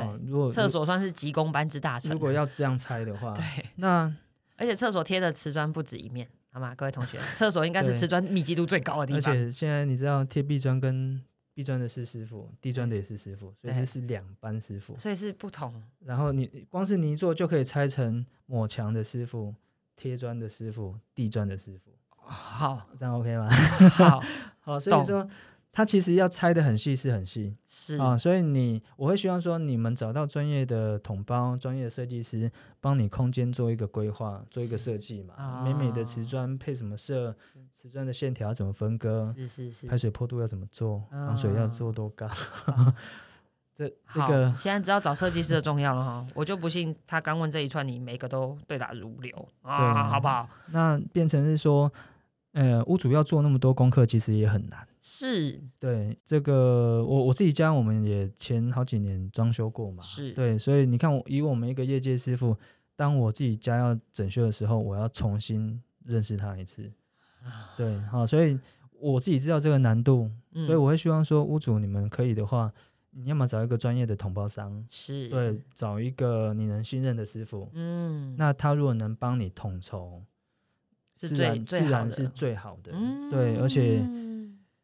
[0.00, 2.12] 哦，如果厕所算是急工班之大成。
[2.12, 3.44] 如果要这样拆的话，对，
[3.76, 4.14] 那
[4.56, 6.74] 而且厕所贴的瓷砖不止一面，好吗？
[6.74, 9.34] 各位同学，厕所应该是瓷砖密集度最高的地方。
[9.34, 11.20] 而且现在你知道贴壁砖跟
[11.52, 15.82] 壁砖的是师傅，地砖的也是师傅，所以是两班师傅，所以是不同。
[16.00, 19.54] 然后你光是泥做就可以拆成抹墙的师傅。
[19.96, 23.48] 贴砖的师傅，地砖的师傅，好， 这样 OK 吗？
[23.94, 24.22] 好。
[24.60, 25.28] 好，所以说。
[25.74, 27.96] 他其实要拆的很细，是很细，是。
[27.96, 37.34] 啊，所以你我会希望说，你们找到专业的统包、专业的设计师，帮你空间做一个规划，做一个设计嘛，美美的瓷砖配什么色，
[37.70, 42.28] 瓷砖的线条怎么分割，是是是，排水坡度要怎么做，防水要做多高，
[43.88, 50.48] 这这个现在知道找设计师的重要了哈，我就不信他刚问这一串，你每个都对答如流啊，好不好？
[50.70, 51.92] 那变成是说，
[52.52, 54.86] 呃，屋主要做那么多功课，其实也很难。
[55.00, 62.56] 是对这个，我我自己家我们也前好几年装修过嘛，是对，所以你看，我以我们一个业界师傅，
[62.94, 66.88] 当我自己家要整修的时候，我要重新认识他一次，
[67.76, 68.56] 对，好，所以
[69.00, 72.72] 我自己知道这个难度，所以我会希望说，屋主你们可以的话，
[73.12, 80.22] 你要么找一个专业的统包商，是对，找一个你能信任的师傅，嗯，那他如果能帮你统筹，
[81.14, 82.92] 自然自然是最好的，
[83.30, 84.04] 对，而且。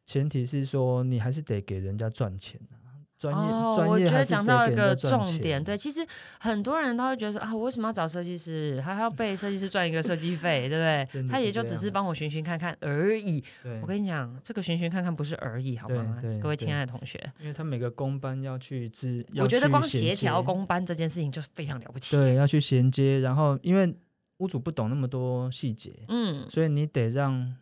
[0.09, 2.78] 前提是说，你还是得给人家赚钱啊。
[3.19, 3.53] 专业，
[3.89, 6.07] 我觉得讲到一个重点，对，其实
[6.39, 11.29] 很多人都会觉得说啊，我为什么要找设计师，还要被设计师赚一个设计费，对不对？
[11.29, 13.43] 他也就只是帮我寻寻看看而已。
[13.83, 16.23] 我跟你讲，这个寻寻看看不是而已，好吗？
[16.41, 22.17] 各位亲爱的同学，因为他每个工班要去支，我觉得光协调工班这件事情就非常了不起。
[22.17, 23.93] 对，要去衔接，然后因为
[24.39, 27.57] 屋主不懂那么多细节，嗯，所以你得让。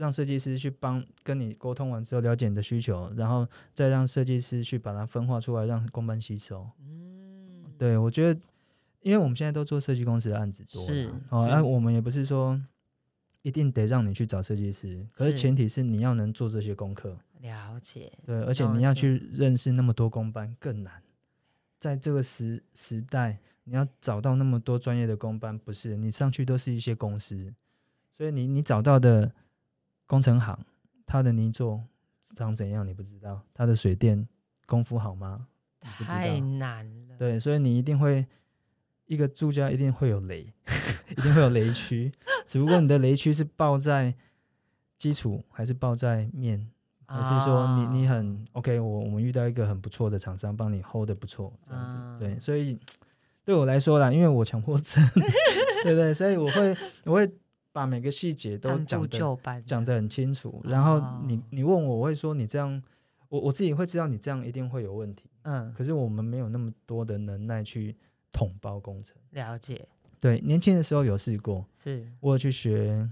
[0.00, 6.66] 让设计师去帮跟你沟通完之后，了解你的需求，然后再让设计师去把它分化出来，让工班吸收。
[6.80, 8.40] 嗯，对，我觉得，
[9.02, 12.58] 因为我们现在都做设计公司的案子多，是哦，那我们也不是说
[13.42, 17.18] 一定得让你去找设计师，可是前提是你要能做这些功课。
[17.42, 18.10] 了解。
[18.24, 21.02] 对，而且你要去认识那么多工班更难，
[21.78, 27.52] 在这个时时代，你要找到那么多专业的工班，不是你上去都是一些公司，
[28.10, 29.30] 所以你你找到的。
[30.10, 30.58] 工程行，
[31.06, 31.84] 他的泥做
[32.34, 32.84] 长怎样？
[32.84, 34.26] 你不知道，他的水电
[34.66, 35.46] 功夫好吗？
[36.04, 37.16] 太难了。
[37.16, 38.26] 对，所以你一定会
[39.06, 40.52] 一个住家一定会有雷，
[41.16, 42.12] 一定会有雷区。
[42.44, 44.12] 只不过你的雷区是爆在
[44.98, 46.68] 基础，还是爆在面，
[47.06, 48.80] 还是说你你很 OK？
[48.80, 51.96] 我我们遇到一个很不错的厂商，帮你 hold 的不错，这样子。
[52.18, 52.76] 对，所以
[53.44, 55.00] 对我来说啦，因为我强迫症，
[55.84, 57.32] 对不对，所以我会我会。
[57.72, 62.82] 把每个细节都讲的讲的很清楚，然后你你问我，我会说你这样，
[63.28, 65.30] 我我自己会知道你这样一定会有问题。
[65.42, 67.96] 嗯，可是我们没有那么多的能耐去
[68.32, 69.16] 统包工程。
[69.30, 69.88] 了解。
[70.18, 73.08] 对，年轻的时候有试过，是我有去学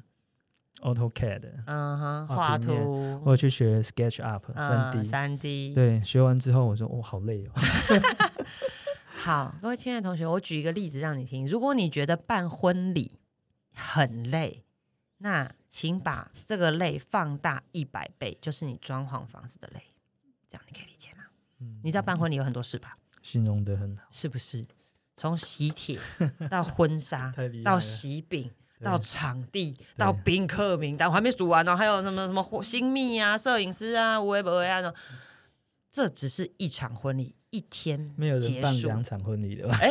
[0.81, 5.73] AutoCAD，嗯哼，画图，我有去学 SketchUp，三 D，三 D。
[5.73, 7.53] 对，学完之后我说，哦，好累哦。
[9.25, 11.47] 好，各位亲爱的同学，我举一个例子让你听。
[11.47, 13.13] 如果你觉得办婚礼，
[13.79, 14.65] 很累，
[15.19, 19.83] 那请把这个累放大一百倍，就是你装潢房子的累，
[20.49, 21.25] 这样你可以理解吗？
[21.61, 22.99] 嗯，你知道办婚礼有很多事吧？
[23.23, 24.67] 形容的很好，是不是？
[25.17, 25.99] 从喜帖
[26.51, 27.33] 到婚纱，
[27.65, 34.95] 到喜饼，到场地，到宾客名单，我还没数完呢，还有什么什么新密啊、摄影师啊、微博啊，
[35.91, 37.35] 这只是一场婚礼。
[37.51, 39.79] 一天没有人办两场婚礼的吧？
[39.81, 39.91] 哎，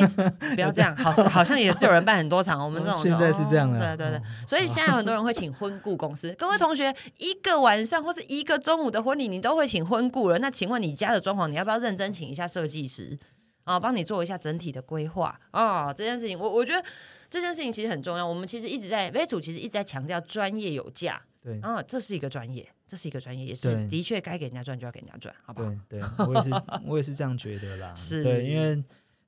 [0.53, 2.63] 不要这样，好，好像也是有人办很多场。
[2.63, 4.21] 我们这种 现在是这样的，对对对。
[4.47, 6.31] 所以现在有很多人会请婚顾公司。
[6.37, 10.37] 各位同学，一个晚上或是一个中午的婚礼，你都会请婚顾了。
[10.37, 13.17] 那请问你家的装潢，你要不要认真请一下设计师
[13.63, 15.91] 啊，帮你做一下整体的规划啊？
[15.91, 16.83] 这件事情，我我觉得
[17.29, 18.27] 这件事情其实很重要。
[18.27, 21.19] 我们其实一直在微主，其实一直在强调专业有价。
[21.47, 25.73] 对啊，这是一个专业，这是一个专业，也是的确该给人家赚就要给人家赚，好不好？
[25.87, 26.51] 对，对我也是，
[26.85, 27.91] 我也是这样觉得啦。
[27.95, 28.83] 是，对，因为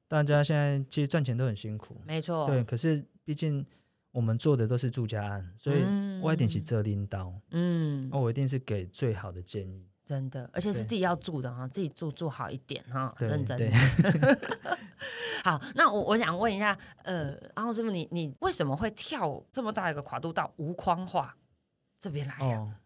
[0.10, 2.46] 大家现在其实赚钱都很辛苦，没错。
[2.46, 3.66] 对，可是毕竟
[4.12, 5.82] 我们做的都是住家案，所以
[6.22, 13.72] 我一定是这拎刀，嗯，那我一定是给最好的建议，真的，而且是自己要住的哈，自己住住好一点哈，认真。
[15.42, 21.34] 好，那我我想问一下，呃，阿红师傅，你你为什么会跳这么大一个跨度到无框化？
[22.00, 22.80] 这边来呀，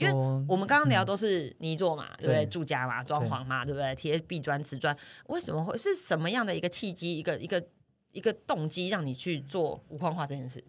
[0.00, 0.12] 因为
[0.48, 2.44] 我们刚刚聊都是泥做嘛，对不对？
[2.46, 3.94] 住家嘛，装潢嘛，对不对？
[3.94, 7.64] 贴壁砖、瓷砖，为什么会是什么样的一个契机、一个一个
[8.10, 10.64] 一个动机，让你去做无框化这件事？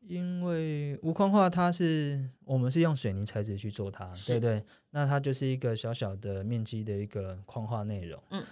[0.00, 4.64] 因为无框化，它是我们是用水泥材质去做它，对对？
[4.90, 8.20] 那它就是一个小小的面积的一个框化内容。
[8.30, 8.42] 嗯，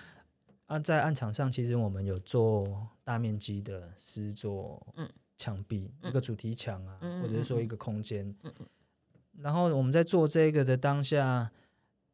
[0.66, 5.08] 啊，在案场上，其实我们有做大面积的施作，嗯。
[5.38, 8.36] 墙壁一个主题墙啊，或者是说一个空间，
[9.38, 11.48] 然后我们在做这个的当下，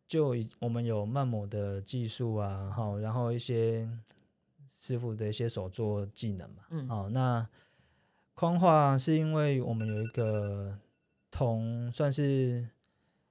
[0.06, 3.88] 就我们有慢模的技术啊，好，然后一些
[4.68, 6.86] 师傅的一些手作技能嘛，嗯。
[6.86, 7.48] 好，那
[8.34, 10.78] 框画是因为我们有一个
[11.30, 12.68] 同算是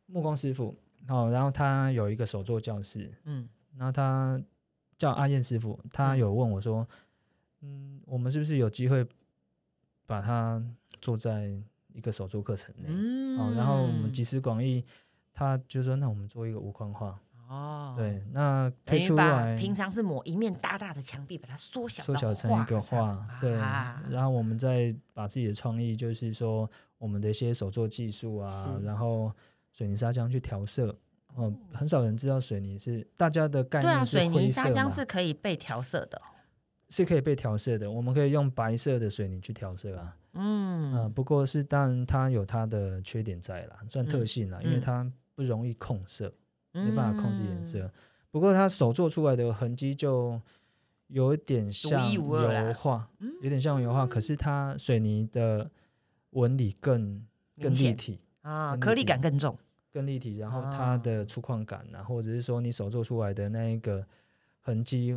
[0.07, 0.75] 木工师傅
[1.07, 4.41] 哦，然后他有一个手作教室，嗯，然后他
[4.97, 6.87] 叫阿燕师傅，他有问我说，
[7.61, 9.05] 嗯，我们是不是有机会
[10.13, 10.61] 把它
[11.01, 11.49] 做在
[11.91, 12.83] 一个手作课程内？
[12.87, 14.85] 嗯，哦，然后我们集思广益，
[15.33, 17.19] 他就说，那我们做一个无框画。
[17.49, 29.31] 哦，对，那推出来平常是抹一面大大的墙壁，把它缩小缩小成一个画，对，然后我们再把自己的创意，就是说我们的一些手作技术啊，然后
[29.71, 30.95] 水泥砂浆去调色，
[31.33, 36.21] 哦，很少人知道水泥是大家的概念，对啊，水泥砂浆是可以被调色的，
[36.93, 46.31] 是可以被调色的，我们可以用白色的水泥去调色啊，嗯，不过是当然它有它的缺点在啦，算特性啦，因为它不容易控色。
[46.75, 47.87] 没办法控制颜色，
[48.31, 50.41] 不过它手做出来的痕迹就
[51.05, 52.23] 有点像油
[52.73, 53.07] 画，
[53.43, 54.07] 有点像油画。
[54.07, 55.69] 可是它水泥的
[56.31, 57.23] 纹理更
[57.61, 59.55] 更立体啊，颗粒感更重，
[59.91, 60.37] 更立体。
[60.37, 64.03] 然后它的粗犷感啊，或者是说你手做出来的那一个
[64.59, 65.15] 痕迹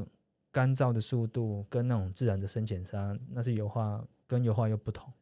[0.57, 5.13] 干燥的速度，跟那种自然的深浅差，那是油画跟油画又不同。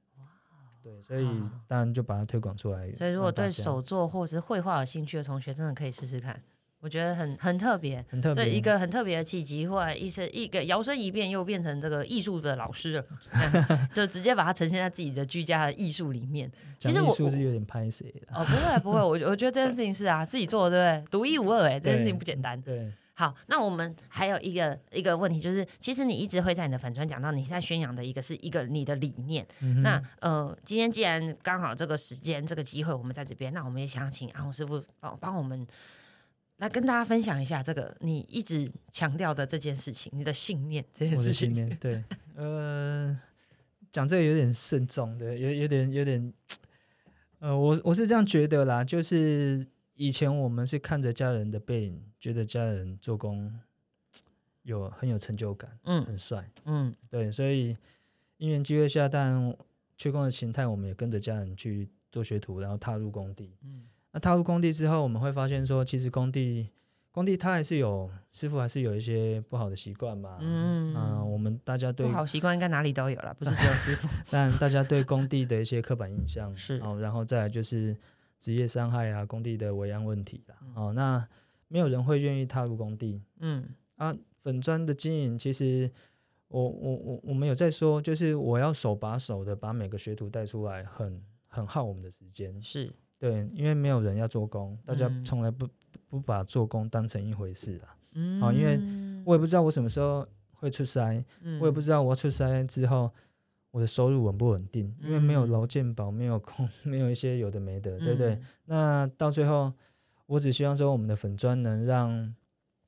[0.81, 1.27] 对，所以
[1.67, 2.93] 当然就把它推广出来。
[2.93, 6.41] 所以如果对手作或者是绘画有兴趣的同学，真的可以试试看，
[6.79, 8.49] 我觉得很很特别，很特别。
[8.49, 13.05] 一个很特别的契机，或者一生一个摇身一变，又变成这个艺术的老师了，
[13.91, 16.49] 就直接把它呈现在自己的居家的艺术里面。
[16.79, 21.11] 其实我是不是有点拍谁哦，不会不会，我我觉得这件事情是啊，自己做的，对不对？
[21.11, 22.63] 独一无二，哎， 这件事情不简单。
[22.63, 22.93] 对。
[23.17, 29.47] 好，那我们还有一个一个问题，就是其实你一直会在你的粉专讲到你在宣扬的一个是一个你的理念。
[29.83, 35.65] 那呃，今天既然刚好这个时间这个机会，我们在这边，那我们也想请阿红师傅帮帮我们
[36.57, 41.23] 来跟大家分享一下这个你一直强调的这件事情，你的信念这件事情。
[41.23, 42.03] 我的信念， 对，
[42.35, 43.17] 呃，
[43.93, 46.33] 讲这个有点慎重的，有有点有点，
[47.39, 52.03] 呃，我我是这样觉得啦，就是以前我们是看着家人的背影。
[52.25, 53.53] 觉得家人做工
[54.65, 57.77] 有很有成就感，嗯，很帅，嗯，对，所以
[58.39, 59.55] 因缘机会下，但
[59.99, 63.83] 缺工的形态，我们也跟着家人去做学徒，然后踏入工地，嗯，
[64.13, 66.71] 那踏入工地之后，我们会发现说，其实工地
[67.13, 70.95] 工地他还是有师傅，还是有一些不好的习惯嘛，嗯。
[70.97, 77.95] 嗯，我们大家对不好习惯应该哪里都有了，不是只有师傅， 但大家对工地的一些刻板印象 是，哦，然后再来就是
[78.39, 81.27] 职业伤害啊，工地的违安问题啦，哦，那。
[81.67, 83.21] 没有人会愿意踏入工地。
[83.41, 83.65] 嗯
[83.97, 85.91] 啊，粉砖的经营，其实
[86.47, 92.63] 我我我我们有在说，就是我要手把手的把每个学徒带出来，很很耗我们的时间。
[92.63, 95.67] 是对，因为没有人要做工，大家从来不
[96.09, 97.97] 不把做工当成一回事啦。
[98.13, 98.79] 嗯，好，因为
[99.25, 101.25] 我也不知道我什么时候会出差，
[101.61, 103.11] 我也不知道我出差之后
[103.75, 108.39] 我的收入稳不稳定，因为没有劳健保，没有空， 没有一些有的没的，对不对？
[108.67, 109.73] 那到最后。
[110.27, 112.35] 我只希望说，我们的粉砖能让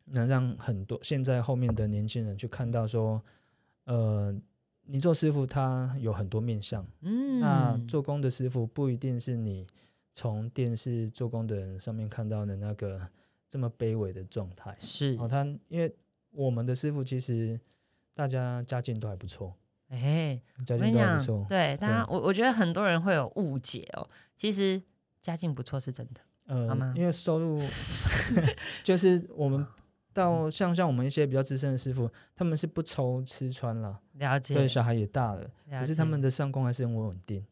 [0.06, 3.22] 能让很多现在后面的年轻人去看到说，
[3.84, 4.34] 呃，
[4.86, 9.66] 你做师傅他有很多面相，嗯，那做工的师傅不一定是你
[10.14, 13.06] 从电视做工的人上面看到的那个
[13.46, 15.94] 这么卑微的状态，是哦，他因为
[16.30, 17.60] 我们的师傅其实
[18.14, 19.54] 大家家境都还不错，
[19.88, 24.82] 哎，家境都还不错，对，大家我我觉得很多人会有误解哦，其实
[25.22, 26.20] 家境不错是真的。
[26.46, 27.60] 呃，因为收入
[28.84, 29.66] 就是我们
[30.12, 37.44] 到像像我们一些比较资深的师傅，他们是不愁吃穿了，了解，对，小孩也大了，可是他们的上工还是很稳定。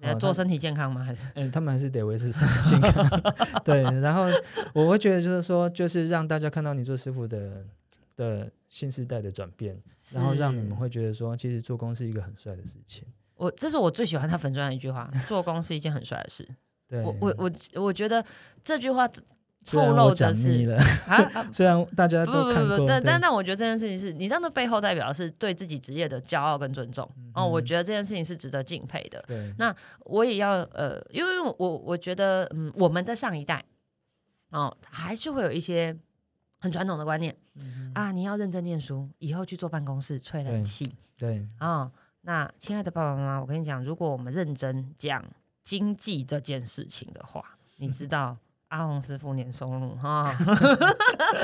[0.00, 1.02] 呃，做身体健康吗？
[1.02, 3.04] 还是嗯，他们还是得维持身体健康。
[3.64, 4.26] 对，然后
[4.72, 7.64] 我会觉得就是说，就是让大家看到你做师傅的
[8.14, 9.80] 的新时代的转变，
[10.12, 13.06] 然后让你们会觉得说，其实做工是一个很帅的事情。
[13.34, 16.46] 我这是我最喜欢他粉钻的一句话：做工是一件很帅的事。
[16.88, 17.50] 对我我我
[17.82, 18.24] 我觉得
[18.64, 19.06] 这句话
[19.66, 20.70] 透露的是
[21.06, 29.22] 啊， 虽然大家都看过，但但但我觉得这件事情是你这样的背后代表的是对自己职业的骄傲跟尊重哦，我觉得这件事情是值得敬佩的。
[29.26, 33.62] 对那我也要呃，因为我我觉得嗯，我们的上一代
[34.50, 35.94] 哦，还是会有一些
[36.58, 37.36] 很传统的观念
[37.94, 40.94] 啊，你要认真念书，以后去坐办公室吹冷气。
[41.18, 41.90] 对啊，
[42.22, 45.24] 那亲爱的爸爸妈妈，我跟你讲，如果我们认真讲。
[45.64, 47.44] 经济这件事情的话，
[47.76, 48.34] 你知道
[48.68, 50.30] 阿红师傅年收入哈？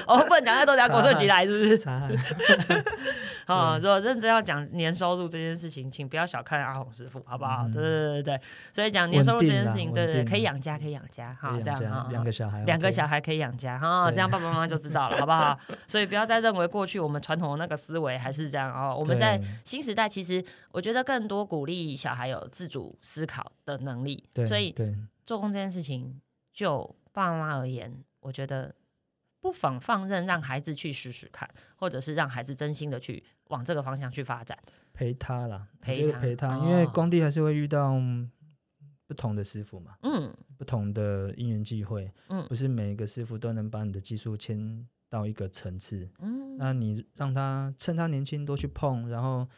[0.06, 2.84] 我 不能讲太多，等下国税局来是不是？
[3.46, 7.64] 好，如果认真要讲年收入这件事情，请不要小看阿红师傅，好不好？
[7.72, 8.40] 对对对对
[8.72, 15.58] 所以讲年收入这件事情，对对，可以养家，可以养家，哈，这样哈，两个小孩，两个小孩可以养家，哈，这样爸爸妈妈就知道了，好不好？
[15.86, 18.94] 所以不要再认为过去我们传统的那个思维还是这样哦。
[18.98, 24.74] 我们在新时代，其实我觉得更多鼓励小孩有自主思考的能力，所以
[25.24, 26.20] 做工这件事情，
[26.52, 28.74] 就爸爸妈妈而言，我觉得
[29.40, 34.58] 不妨放任让孩子去试试看，或者是让孩子真心的去往这个方向去发展，
[34.92, 37.94] 陪他啦，陪他陪他，因为工地还是会遇到
[39.06, 49.48] 不同的师傅嘛，嗯，不同的因缘际会，嗯，不是每一个师傅都能把你的技术牵到一个层次，嗯，那你让他趁他年轻多去碰，然后。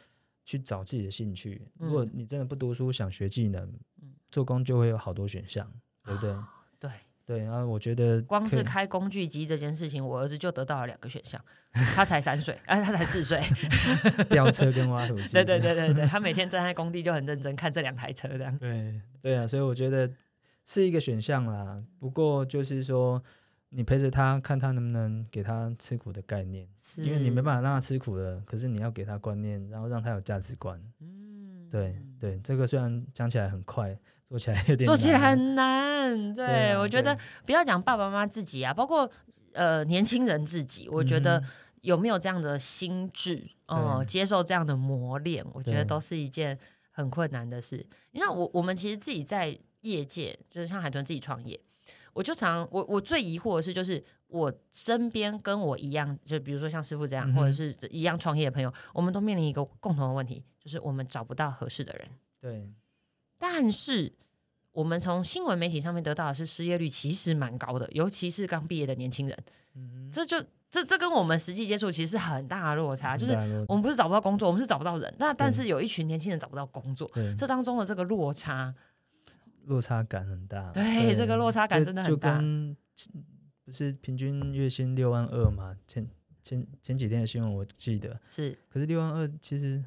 [0.49, 1.61] 去找自己的兴趣。
[1.77, 3.69] 如果你真的不读书，想学技能，
[4.01, 5.69] 嗯做工就会有好多选项，
[6.05, 6.33] 对不对？
[6.79, 6.91] 对
[7.27, 7.43] 对。
[7.43, 11.39] 然后我觉得，光是开工具机这件事情，我儿子就得到了两个选项。
[11.93, 13.39] 他才三岁，哎，他才四岁。
[14.29, 15.33] 吊车跟挖土机。
[15.33, 18.57] 对对对对对， 他每天站在工地就很认真看这两台车，这样。
[18.57, 20.09] 对对啊，所以我觉得
[20.65, 21.83] 是一个选项啦。
[21.99, 23.21] 不过就是说。
[23.69, 26.65] 你陪着他，看他能不能给他吃苦的概念，
[26.95, 30.81] 因为你没办法让他吃苦的，可是你要给他观念，然后让他有价值观。
[31.01, 33.95] 嗯，对对，这个虽然讲起来很快，
[34.29, 36.33] 做起来有点做起来很难。
[36.33, 39.09] 对，我觉得不要讲爸爸妈妈自己啊，包括
[39.53, 41.41] 呃年轻人自己，我觉得
[41.81, 46.57] 有没有这样的心智哦，接受这样的磨练，我觉得都是一件
[46.91, 47.85] 很困难的事。
[48.11, 51.59] 你看，我我们其实自己在业界，就是像海豚自己创业。
[52.13, 62.07] 我就常我我最疑惑的是，就是我身边跟我一样，就比如说像师傅这样，或者是一样创业的朋友，我们都面临一个共同的问题，就是我们找不到合适的人。
[62.41, 62.67] 对，
[63.37, 64.11] 但是
[64.71, 69.37] 我们从新闻媒体上面得到的是失业率其实蛮高的，尤其是刚毕业的年轻人。
[69.75, 73.33] 嗯，这就这这跟我们实际接触其实很大的落差，就是
[73.67, 75.13] 我们不是找不到工作，我们是找不到人。
[75.19, 78.73] 那但是有一群年轻人找不到工作，这当中的这个落差。
[79.65, 82.35] 落差感很大，对这个落差感真的很大。
[82.35, 82.77] 就跟
[83.65, 85.75] 不是平均月薪六万二嘛？
[85.85, 86.07] 前
[86.41, 89.83] 前前几天的新闻我记得是，可是六万二其实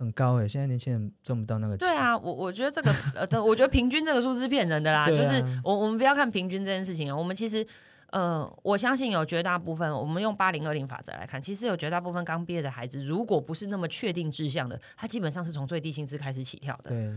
[0.00, 1.86] 很高哎，现在年轻人赚不到那个钱。
[1.86, 5.06] 对啊，我我觉得这个呃，我觉得平均这个数字是骗人的啦。
[5.12, 7.64] 就是我我们不要看平均这件事情啊，我们其实。
[8.12, 16.90] 呃，我相信有绝大部分，我们用八零二零法则来看，其实有绝大部分刚毕业的孩子，如果不是那么确定志向的，他基本上是从最低薪资开始起跳的。
[16.90, 17.08] 对，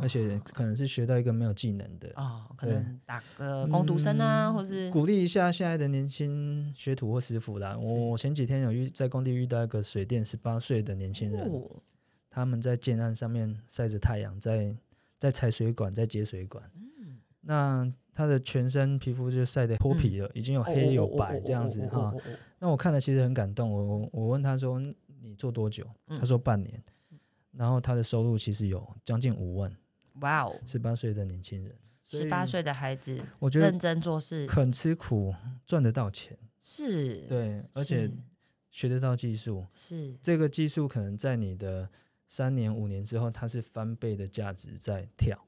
[0.00, 7.76] 而且可能是学到一个没有技能的哦，可能打个工读生啊，或是鼓励一下现在的年轻学徒或师傅啦。
[7.76, 11.50] 我前几天有遇在工地遇到一个水电十八岁的年轻人，
[12.36, 14.76] 他们在建案上面晒着太阳，在
[15.18, 16.70] 在拆水管，在接水管。
[16.74, 17.92] 嗯，那。
[18.18, 22.10] 他的全身皮肤就晒得脱皮了，已经有黑有白这样子哈。
[22.58, 23.70] 那我看了其实很感动。
[23.70, 24.80] 我我问他说
[25.20, 26.82] ：“你做多久？”他说：“半年。”
[27.52, 29.70] 然后他的收入其实有将近五万。
[30.22, 30.56] 哇哦！
[30.64, 31.76] 十八岁的年轻人，
[32.06, 35.34] 十八岁的孩子，我觉得认真做事，肯吃苦，
[35.66, 36.38] 赚得到钱。
[36.58, 38.10] 是，对，而且
[38.70, 39.66] 学得到技术。
[39.70, 41.86] 是，这个技术可能在你的
[42.28, 45.38] 三年五年之后，它是翻倍的价值在跳。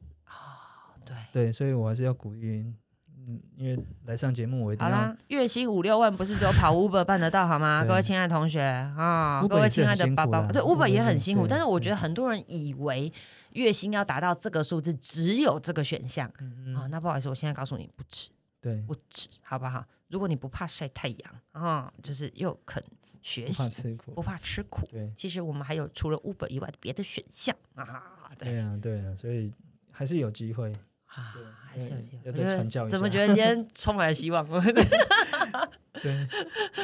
[1.04, 2.70] 对对，所以我还是要鼓励，
[3.16, 7.82] 嗯，因为来上节目我一定好啦，月薪五六万不是只有跑 Uber 办得到好吗？
[7.88, 13.10] 各位亲爱的同学啊，各位亲爱的爸爸，对 Uber 也很辛苦，但是我觉得很多人以为
[13.52, 16.28] 月薪要达到这个数字只有这个选项
[16.76, 18.28] 啊，那不好意思，我现在告诉你不止，
[18.60, 19.82] 对，不止，好不好？
[20.08, 22.82] 如果你不怕晒太阳啊，就是又肯
[23.22, 27.54] 学习，不怕吃苦，对，其实我们还有除了 Uber 以外的别的选项。
[27.74, 28.54] 啊，对。
[28.54, 29.52] 呀，对呀，所以
[29.90, 30.72] 还是有机会。
[31.14, 31.34] 啊，
[31.72, 32.20] 还是有机会。
[32.26, 34.46] 我觉得怎么觉得今天充满了希望？
[36.00, 36.28] 对，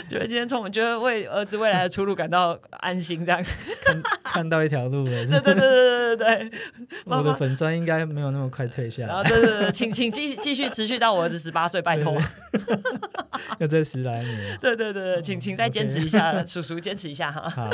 [0.09, 3.41] 觉得今天充满，觉得为儿子未来的出路感到安心，这样
[3.85, 5.25] 看看到一条路了。
[5.27, 6.59] 对对对对对对对。
[7.05, 9.07] 我的粉砖应该没有那么快退下。
[9.07, 12.20] 然后对对对，请请继继续持续到我儿子十八岁，拜托。
[13.59, 14.59] 要再十来年。
[14.61, 17.49] 对对对，请请再坚持一下，叔叔坚持一下哈。
[17.49, 17.70] 好。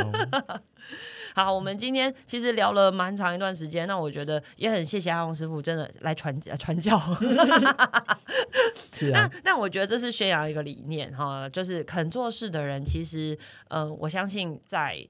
[1.34, 6.98] 好，我们今天其实聊了蛮长一段时间，那我觉得也很谢谢阿红师傅，真的来传传教。
[8.92, 15.06] 是啊，那那我觉得这是宣扬一个理念哈，就是肯做事的人，其实呃，我相信在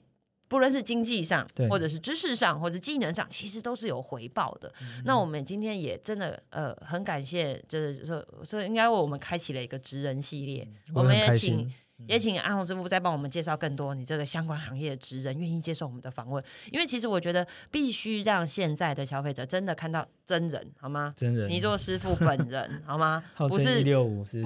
[0.48, 4.72] 不论是经济上，或者是知识上，或者技能上，其实都是有回报的。
[5.04, 11.72] 那我们今天也真的呃很感谢，就是说说应该为我们开启了一个职人系列，我们也请。
[12.07, 21.12] 也请阿红师傅再帮我们介绍更多你这个相关行业的职人愿意接受我们的访问，因为其实我觉得必须让现在的消费者真的看到真人，好吗？
[21.16, 23.22] 真人，你做师傅本人好吗？
[23.36, 24.42] 不是一六五是？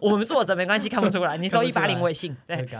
[0.00, 1.36] 我们坐着没关系，看不出来。
[1.36, 2.66] 你收一八零微信，对，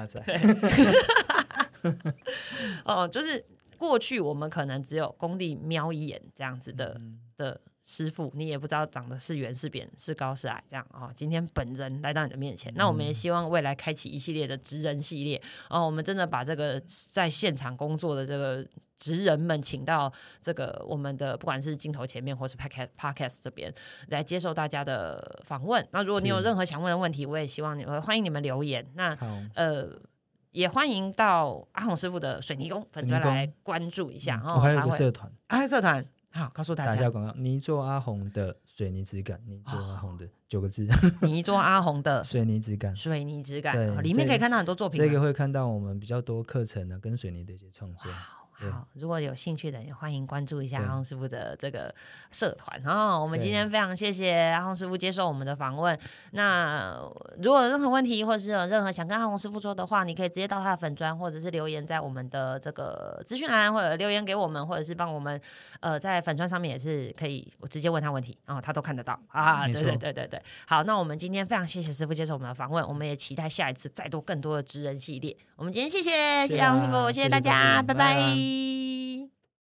[2.84, 3.44] 哦，就是
[3.76, 7.00] 过去我们可能只有工地瞄一眼这样子的
[7.36, 7.60] 的。
[7.88, 11.08] 师傅，你也不知道长得是圆是扁是高是矮，这样啊。
[11.14, 15.86] 今天本人来到你的面前，那我们也希望未来开启一系列的职人系列哦。
[15.86, 18.66] 我们真的把这个在现场工作的这个
[18.96, 20.12] 职人们请到
[20.42, 23.72] 这个我们的不管是镜头前面或是 podcast podcast 这边
[24.08, 25.86] 来接受大家的访问。
[25.92, 28.84] 那如果你有任何想问的问题，我也希望你们欢迎你们留言。
[28.94, 29.16] 那
[29.54, 29.88] 呃，
[30.50, 34.42] 也欢迎到阿红师傅的水泥工粉专来关注一下。
[34.44, 36.04] 我还有个社团，还有社团。
[36.36, 37.32] 好，告诉大家打下广告。
[37.34, 40.86] 泥做阿红的水泥质感，泥做阿红的九个字。
[41.22, 44.98] 泥做阿红的 水泥质感，水泥质感，对里面可以看到很多作品。
[44.98, 48.10] 这个会看到我们比较多课程呢，跟水泥的一些创作。
[48.58, 51.94] 好，如果有兴趣的，也欢迎关注一下阿红师傅的这个
[52.30, 53.20] 社团哦。
[53.20, 55.98] 我们今天非常谢谢阿红师傅接受我们的访问。
[56.32, 56.98] 那
[57.42, 65.38] 如果有任何问题，或者是有任何想跟阿红师傅说的话，你可以直接到他的粉砖，或者是留言在我们的这个资讯栏，或者留言给我们，或者是帮我们
[65.80, 69.66] 呃在粉砖上面也是可以，我直接问他问题然后，他都看得到啊。
[69.66, 70.42] 对对对对对。
[70.66, 75.36] 好，那我们今天非常谢谢师傅接受我们的访问，我们也期待下一次再多更多的职人系列。
[75.56, 78.45] 我们今天谢谢谢谢阿红师傅，谢谢大家，拜拜。
[78.46, 79.35] Bye.